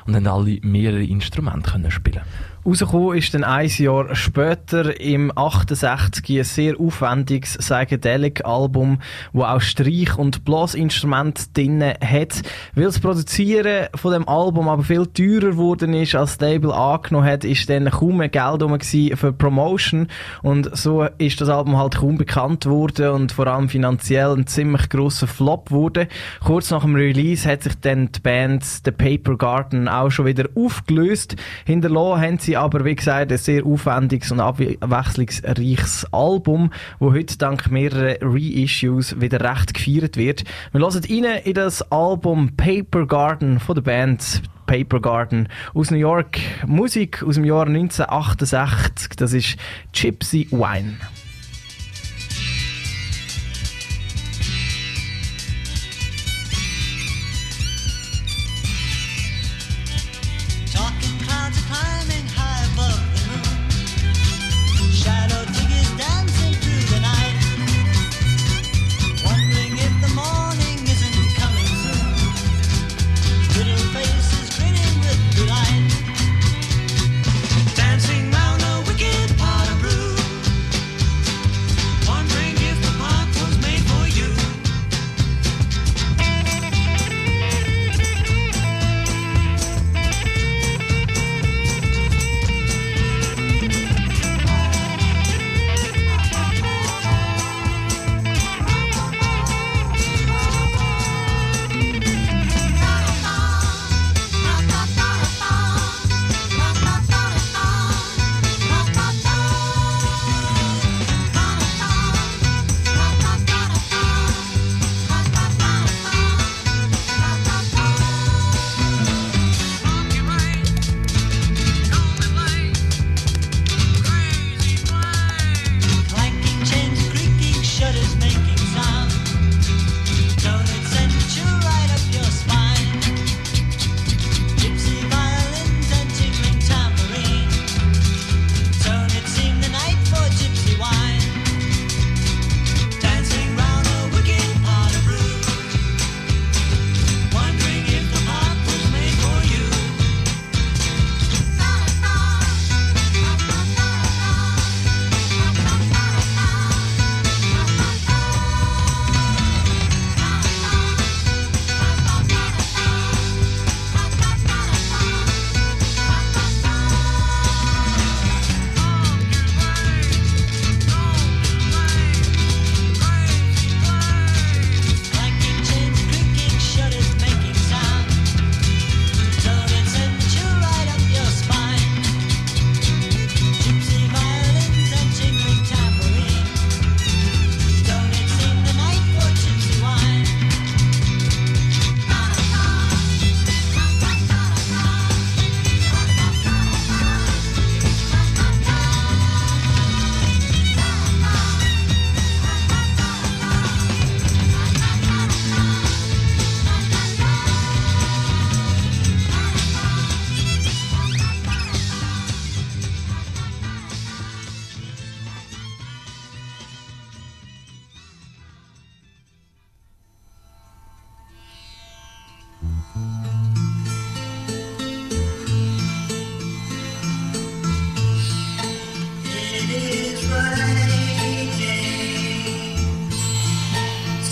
[0.07, 2.23] und haben alle mehrere Instrumente können spielen.
[2.63, 8.99] Rausgekommen ist dann ein Jahr später im 68 ein sehr aufwendiges Psychedelic-Album,
[9.33, 12.43] wo auch Streich- und Blasinstrumente drin hat.
[12.75, 17.27] Weil das Produzieren von dem Album aber viel teurer geworden ist, als das Label angenommen
[17.27, 20.09] hat, ist dann kaum mehr Geld rum für Promotion
[20.43, 24.91] und so ist das Album halt kaum bekannt worden und vor allem finanziell ein ziemlich
[24.91, 26.09] grosser Flop geworden.
[26.45, 30.47] Kurz nach dem Release hat sich dann die Band The Paper Garden auch schon wieder
[30.55, 31.37] aufgelöst.
[31.65, 37.71] Hinterlassen haben sie aber, wie gesagt, ein sehr aufwendiges und abwechslungsreiches Album, wo heute dank
[37.71, 40.45] mehrerer Reissues wieder recht gefeiert wird.
[40.73, 45.97] Wir hören rein in das Album Paper Garden von der Band Paper Garden aus New
[45.97, 46.39] York.
[46.67, 49.57] Musik aus dem Jahr 1968, das ist
[49.93, 50.97] Gypsy Wine.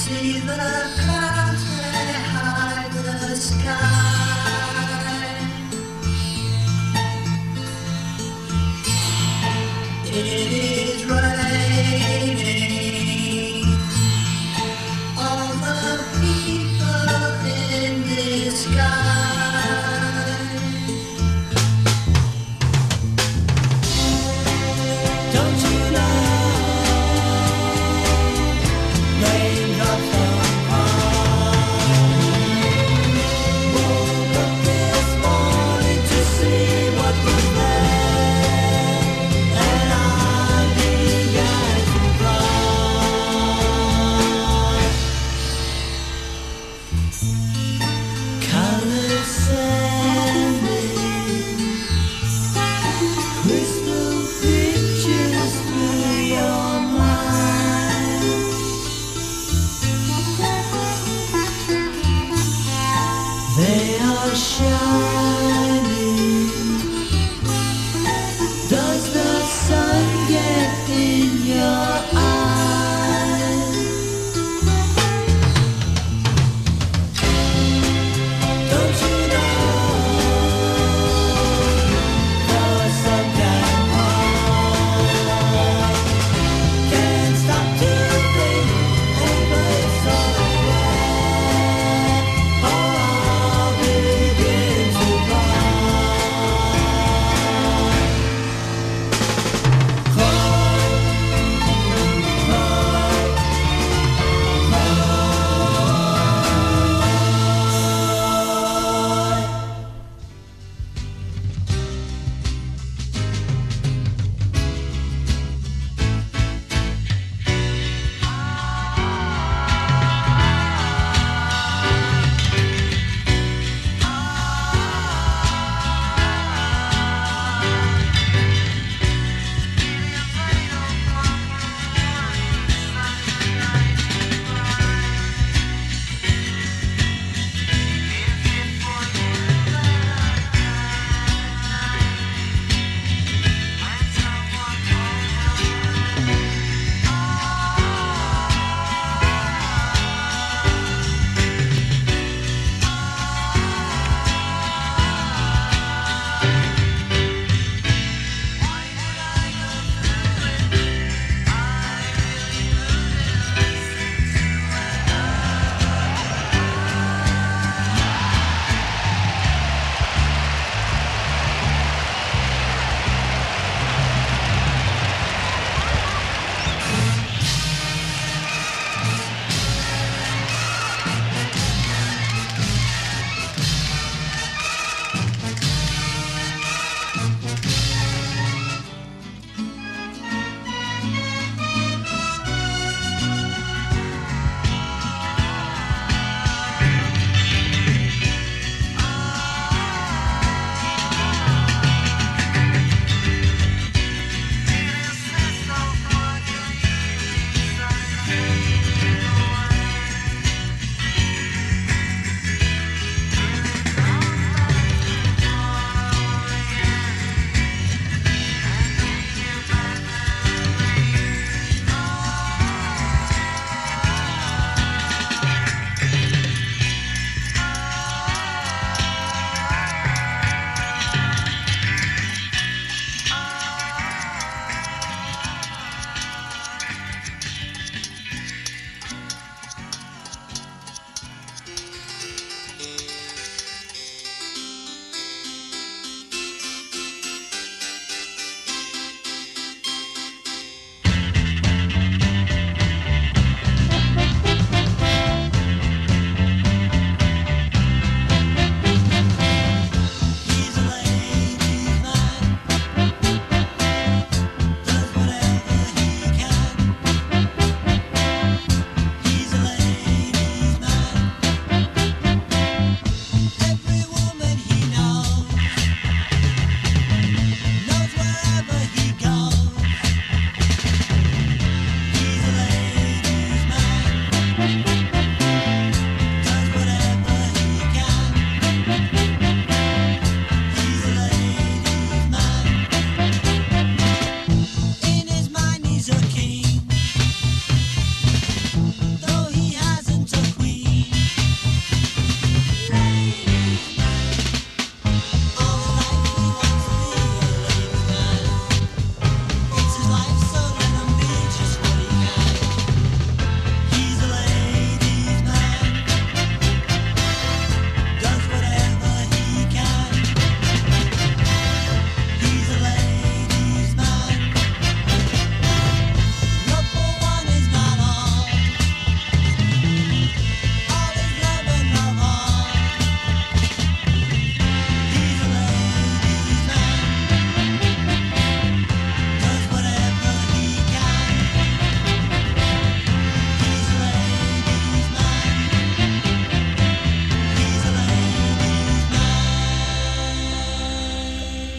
[0.09, 4.09] See the clouds that hide the sky.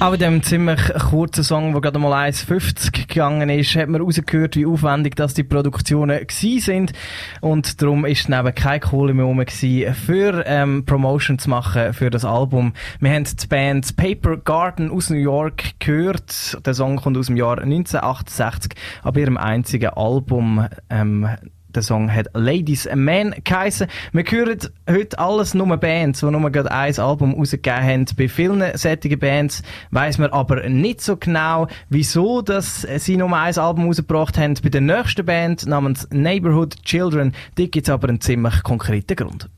[0.09, 0.81] Auch in dem ziemlich
[1.11, 5.43] kurzen Song, der gerade mal 1,50 gegangen ist, hat man rausgehört, wie aufwendig das die
[5.43, 6.93] Produktionen gsi sind.
[7.41, 12.09] Und darum ist neben keine Kohle mehr rum gewesen, für ähm, Promotion zu machen für
[12.09, 12.73] das Album.
[12.99, 16.57] Wir haben die Band Paper Garden aus New York gehört.
[16.65, 18.71] Der Song kommt aus dem Jahr 1968,
[19.03, 20.67] ab ihrem einzigen Album.
[20.89, 21.29] Ähm,
[21.75, 23.87] der Song hat Ladies and Men geheissen.
[24.11, 24.59] Wir hören
[24.89, 28.05] heute alles nur Bands, die nur gerade ein Album rausgegeben haben.
[28.17, 33.57] Bei vielen sättigen Bands weiss man aber nicht so genau, wieso dass sie nur ein
[33.57, 34.55] Album rausgebracht haben.
[34.61, 39.49] Bei der nächsten Band namens Neighborhood Children, die gibt es aber einen ziemlich konkreten Grund.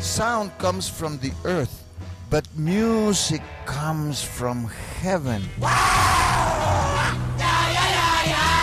[0.00, 1.70] Sound comes from the earth,
[2.30, 4.70] but music comes from
[5.02, 5.42] heaven.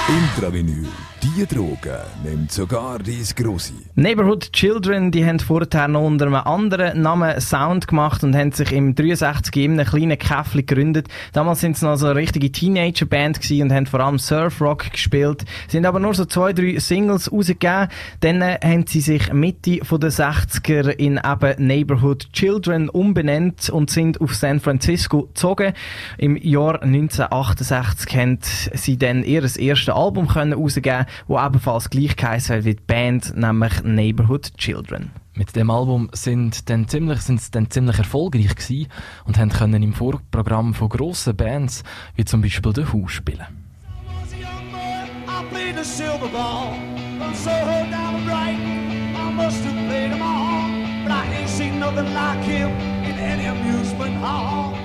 [0.10, 0.86] Intravinyl,
[1.22, 3.74] die Droge nimmt sogar dein Grossi.
[3.96, 8.74] Neighborhood Children, die haben vorher noch unter einem anderen Namen Sound gemacht und haben sich
[8.74, 11.08] im 63 in einem kleinen Käffli gegründet.
[11.32, 15.46] Damals sind sie noch so eine richtige Teenager-Band und haben vor allem Surfrock gespielt.
[15.74, 17.88] Haben aber nur so zwei, drei Singles rausgegeben.
[18.20, 24.20] Dann äh, haben sie sich Mitte der 60er in eben Neighborhood Children umbenannt und sind
[24.20, 25.72] auf San Francisco gezogen.
[26.18, 32.57] Im Jahr 1968 haben sie dann ihr erstes Album können rausgeben, wo ebenfalls gleich geheißen
[32.57, 35.11] hat wie die Band, nämlich Neighborhood Children.
[35.36, 38.88] Mit dem Album sind dann ziemlich, sind sie dann ziemlich erfolgreich gewesen
[39.26, 41.84] und haben können im Vorprogramm von grossen Bands
[42.15, 43.48] wie zum Beispiel The Who spielen.
[54.26, 54.83] I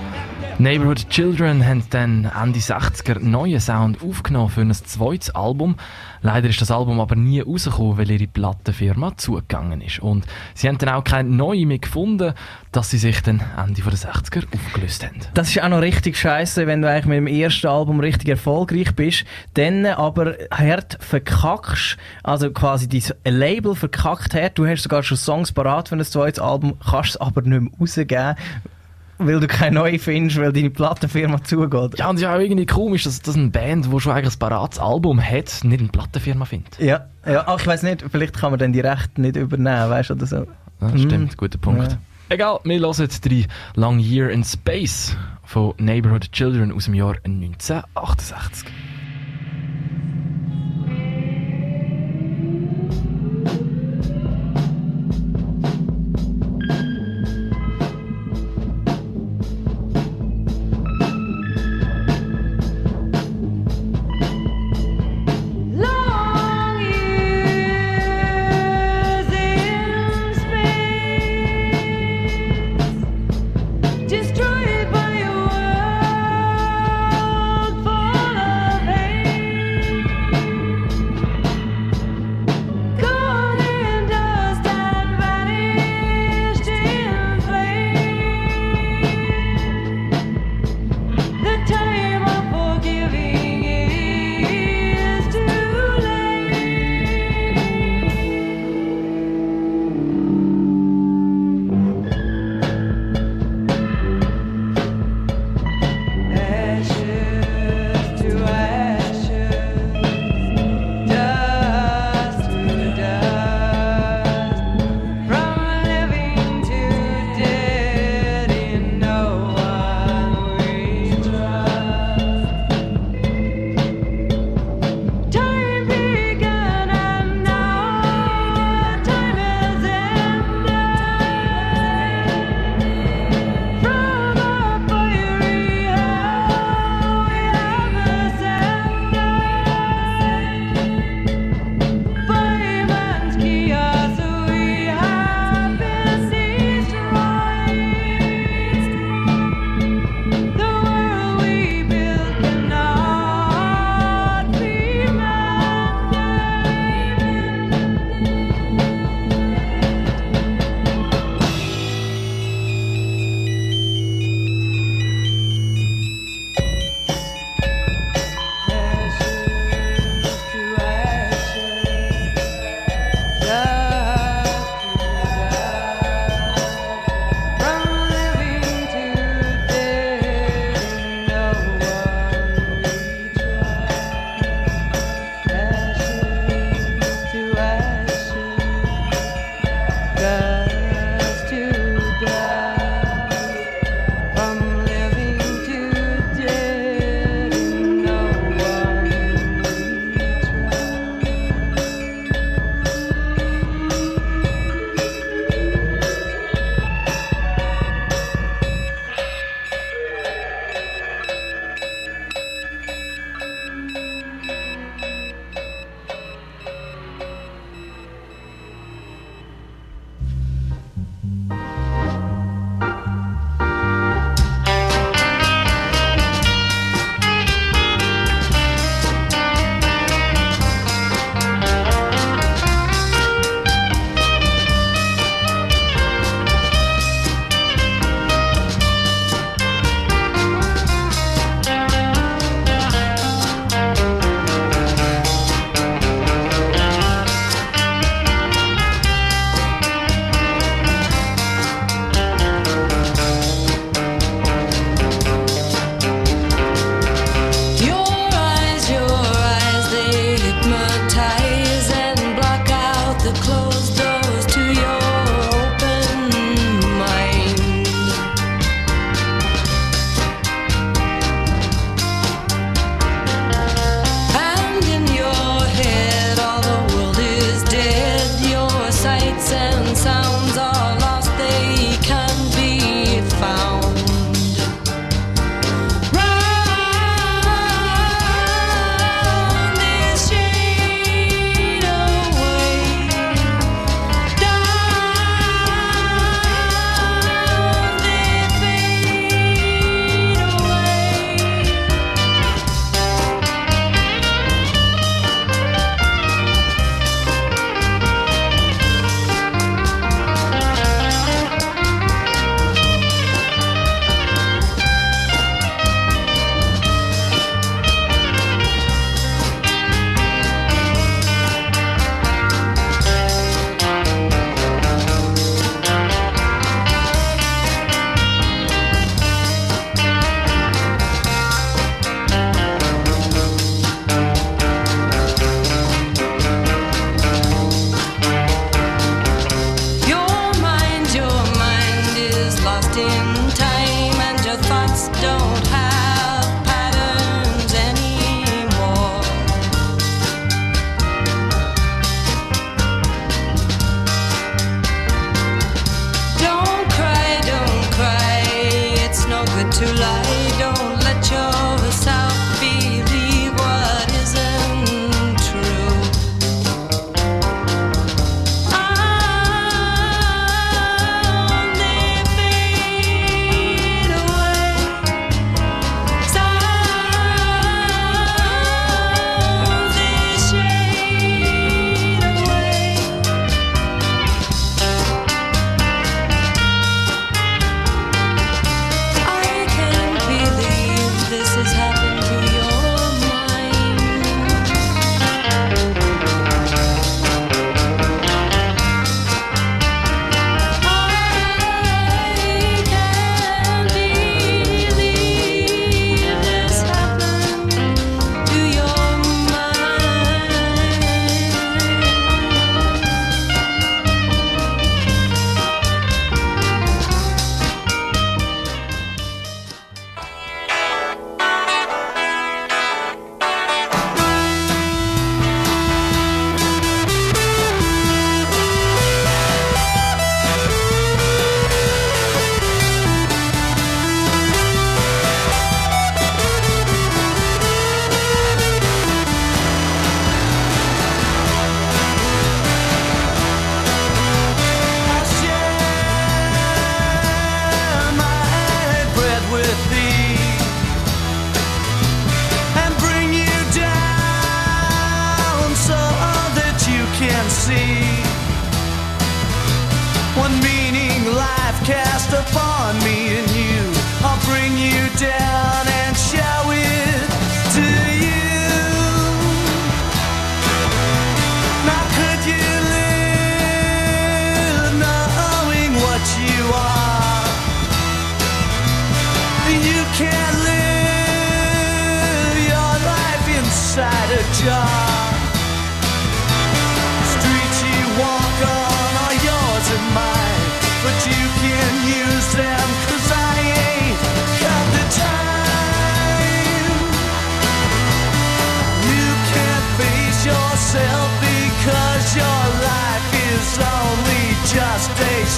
[0.61, 5.77] Neighborhood Children haben dann Ende 60er neuen Sound aufgenommen für ein zweites Album.
[6.21, 10.01] Leider ist das Album aber nie rausgekommen, weil ihre Plattenfirma zugegangen ist.
[10.01, 12.35] Und sie haben dann auch keine neue mehr gefunden,
[12.73, 15.21] dass sie sich dann Ende der 60er aufgelöst haben.
[15.33, 18.97] Das ist auch noch richtig scheiße, wenn du eigentlich mit dem ersten Album richtig erfolgreich
[18.97, 24.59] bist, dann aber hart verkackst, also quasi dein Label verkackt hat.
[24.59, 27.71] Du hast sogar schon Songs parat für ein zweites Album, kannst es aber nicht mehr
[27.79, 28.35] rausgeben.
[29.19, 31.99] Weil du keine neue findest, weil deine Plattenfirma zugeht.
[31.99, 34.39] Ja, und es ist auch irgendwie komisch, dass, dass eine Band, die schon eigentlich ein
[34.39, 36.79] parates Album hat, nicht eine Plattenfirma findet.
[36.79, 40.11] Ja, ja ach, ich weiß nicht, vielleicht kann man dann die Rechte nicht übernehmen, weißt
[40.11, 40.47] du, oder so.
[40.81, 41.93] Ja, stimmt, guter Punkt.
[41.93, 41.99] Ja.
[42.31, 48.71] Egal, wir hören drei Long Year in Space von Neighborhood Children aus dem Jahr 1968.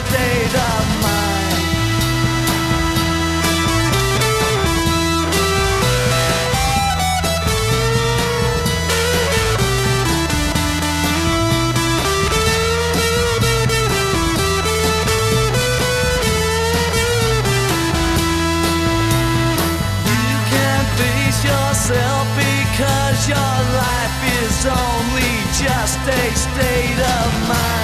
[0.07, 1.81] State of mind.
[20.07, 27.80] You can't face yourself because your life is only just a state of mind.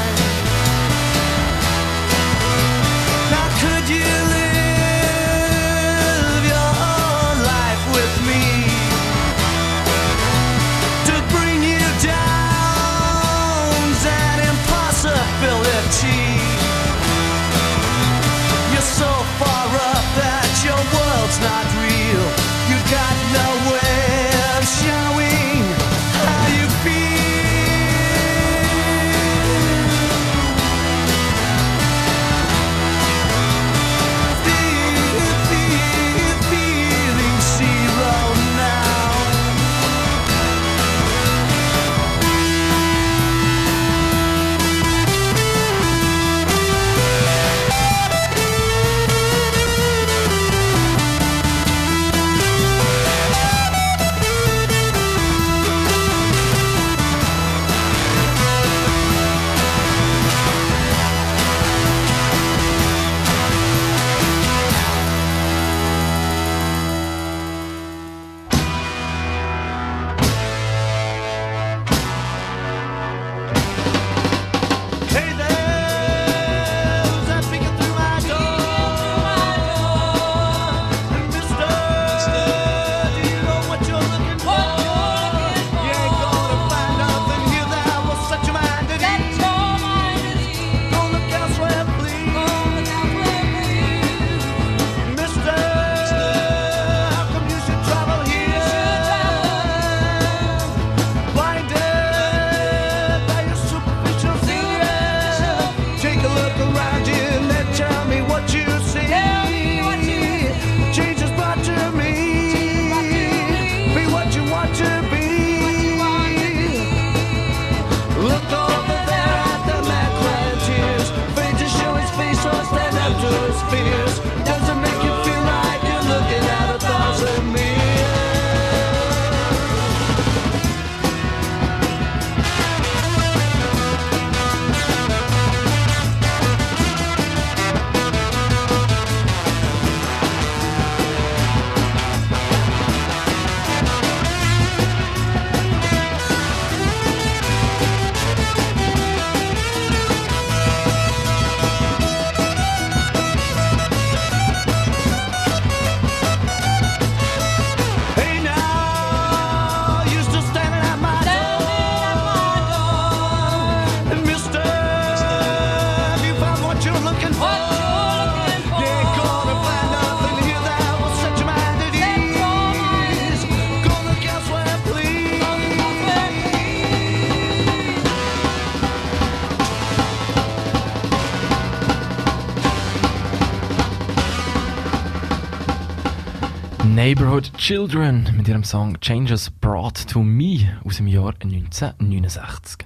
[187.06, 192.84] Neighborhood Children mit ihrem Song Changes Brought to Me aus dem Jahr 1969.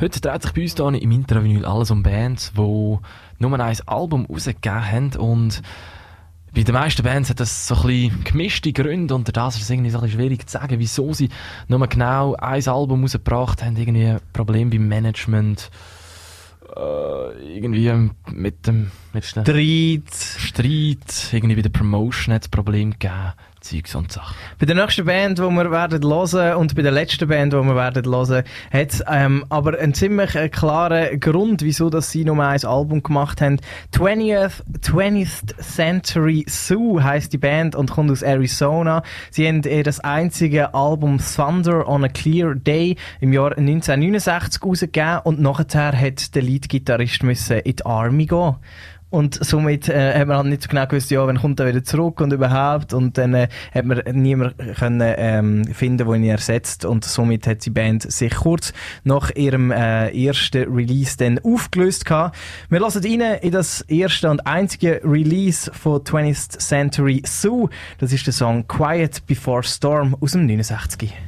[0.00, 2.60] Heute dreht sich bei uns hier im Intravinyl alles um Bands, die
[3.40, 5.60] nur ein Album rausgegeben haben und
[6.54, 9.70] bei den meisten Bands hat das so ein bisschen gemischte Gründe und das ist es
[9.70, 11.28] irgendwie so ein bisschen schwierig zu sagen, wieso sie
[11.66, 15.68] nur genau ein Album rausgebracht haben, irgendwie Probleme beim Management,
[16.76, 19.46] äh, irgendwie mit dem mit Streit.
[20.38, 24.36] Streit, irgendwie bei der Promotion hat es Probleme gegeben, Zeugs und Sachen.
[24.58, 27.74] Bei der nächsten Band, die wir werden hören und bei der letzten Band, die wir
[27.74, 32.42] werden hören, hat es ähm, aber einen ziemlich äh, klaren Grund, wieso dass sie nur
[32.42, 33.58] ein Album gemacht haben.
[33.94, 39.02] 20th, 20th Century Zoo heisst die Band und kommt aus Arizona.
[39.30, 45.20] Sie haben ihr das einzige Album Thunder on a Clear Day im Jahr 1969 rausgegeben
[45.24, 48.56] und nachher hat der Leadgitarrist in die Army gehen.
[49.10, 51.82] Und somit äh, hat man halt nicht so genau gewusst, ja, wann kommt er wieder
[51.82, 52.92] zurück und überhaupt.
[52.92, 56.84] Und dann äh, hat man niemand können, ähm, finden, der ihn ersetzt.
[56.84, 58.72] Und somit hat die Band sich kurz
[59.04, 62.36] nach ihrem äh, ersten Release dann aufgelöst gehabt.
[62.68, 67.68] Wir lassen rein in das erste und einzige Release von 20th Century Zoo.
[67.98, 71.27] Das ist der Song Quiet Before Storm aus dem 69.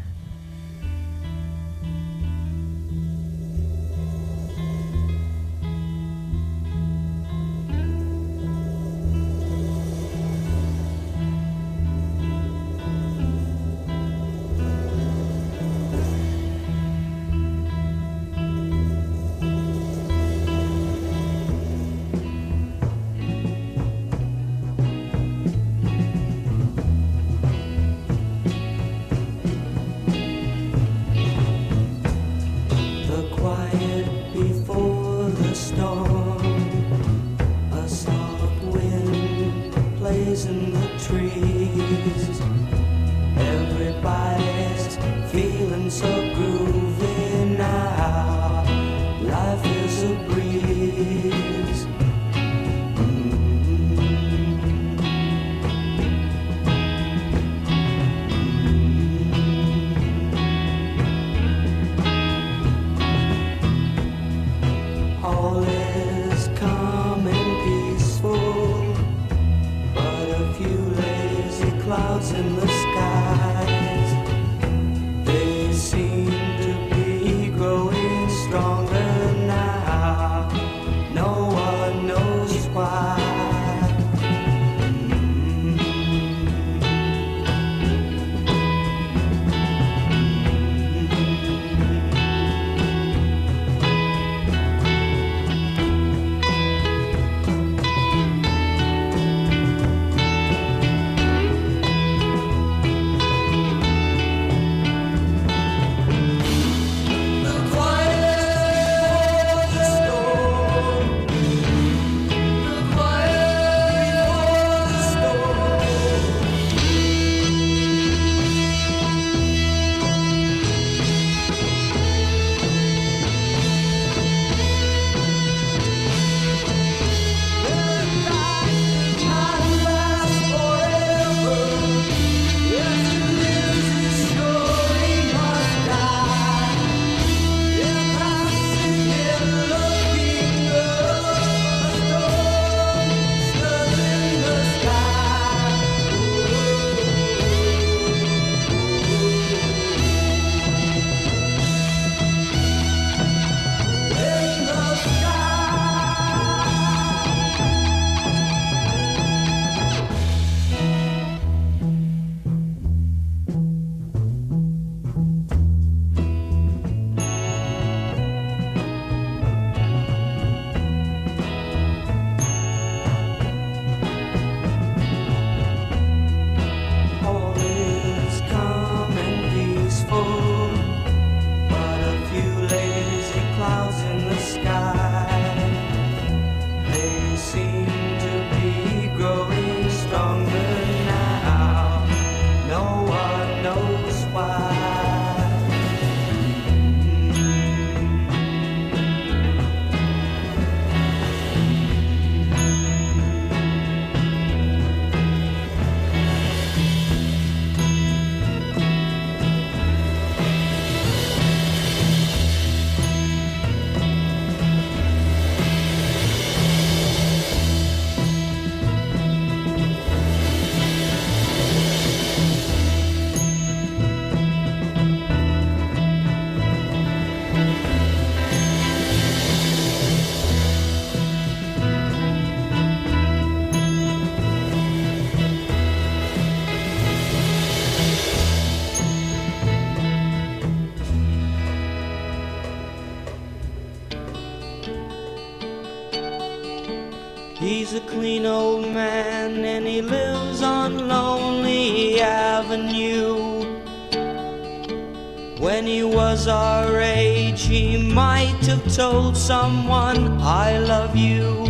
[259.00, 261.64] Told someone, I love you.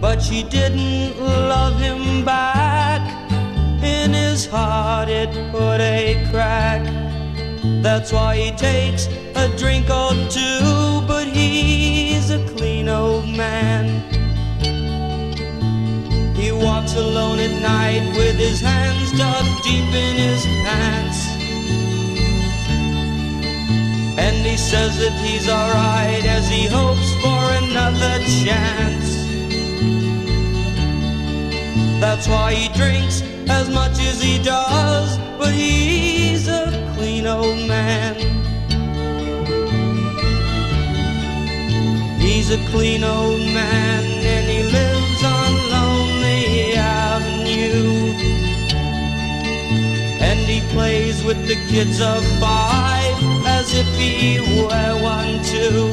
[0.00, 3.02] But she didn't love him back.
[3.82, 6.82] In his heart, it put a crack.
[7.82, 13.84] That's why he takes a drink or two, but he's a clean old man.
[16.34, 21.05] He walks alone at night with his hands dug deep in his pants.
[24.66, 29.08] Says that he's alright as he hopes for another chance.
[32.00, 36.66] That's why he drinks as much as he does, but he's a
[36.96, 38.16] clean old man.
[42.18, 44.02] He's a clean old man
[44.34, 48.18] and he lives on Lonely Avenue.
[50.28, 52.95] And he plays with the kids of five
[53.98, 55.90] he were one too.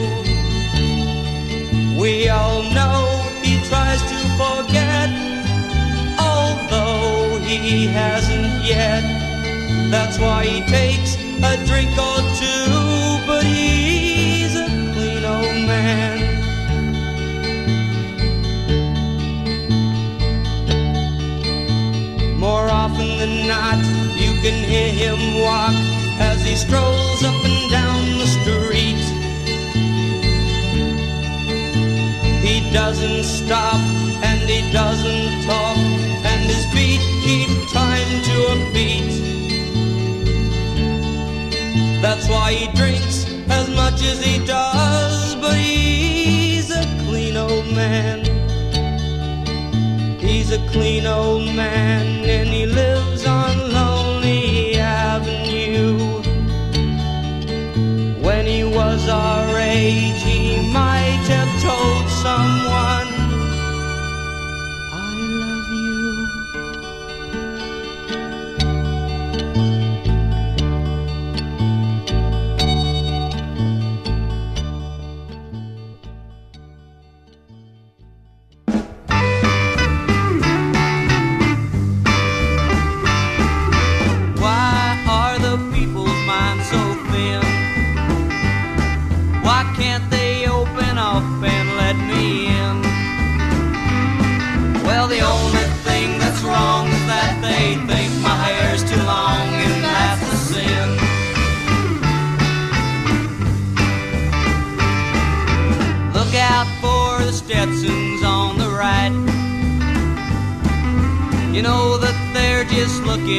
[1.99, 5.09] We all know he tries to forget,
[6.19, 9.03] although he hasn't yet.
[9.89, 16.17] That's why he takes a drink or two, but he's a clean old man.
[22.39, 23.79] More often than not,
[24.17, 25.73] you can hear him walk
[26.19, 27.62] as he strolls up and
[32.73, 33.79] doesn't stop
[34.25, 39.13] and he doesn't talk, and his feet keep time to a beat.
[42.01, 48.25] That's why he drinks as much as he does, but he's a clean old man.
[50.19, 53.02] He's a clean old man and he lives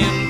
[0.00, 0.23] looking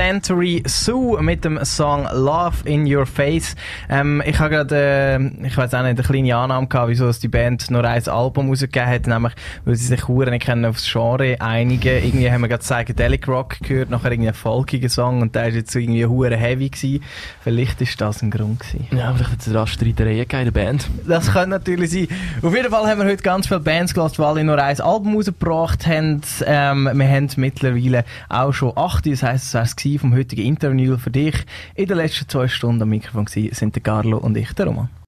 [0.00, 3.54] Century Sue mit dem Song Love in Your Face.
[3.90, 7.18] Ähm, ich habe gerade, äh, ich weiß auch nicht, eine kleine Annahme gehabt, wieso es
[7.18, 9.32] die Band nur ein Album rausgegeben hat, nämlich,
[9.64, 12.04] weil sie sich hure nicht können aufs Genre einigen.
[12.04, 15.56] Irgendwie haben wir gerade Psychedelic Rock gehört, nachher irgendwie einen folkigen Song und der ist
[15.56, 17.02] jetzt irgendwie hure heavy gewesen.
[17.42, 18.86] Vielleicht ist das ein Grund gewesen.
[18.96, 20.88] Ja, vielleicht hat es da Streitereien in der Band.
[21.08, 22.08] Das könnte natürlich sein.
[22.42, 25.16] Auf jeden Fall haben wir heute ganz viele Bands gelassen, die alle nur ein Album
[25.16, 26.20] rausgebracht haben.
[26.46, 30.96] Ähm, wir haben mittlerweile auch schon acht, das heisst, es wäre es vom heutigen Interview
[30.96, 31.34] für dich.
[31.74, 34.90] In den letzten zwei Stunden am Mikrofon gewesen, sind Monte Carlo und ich darum.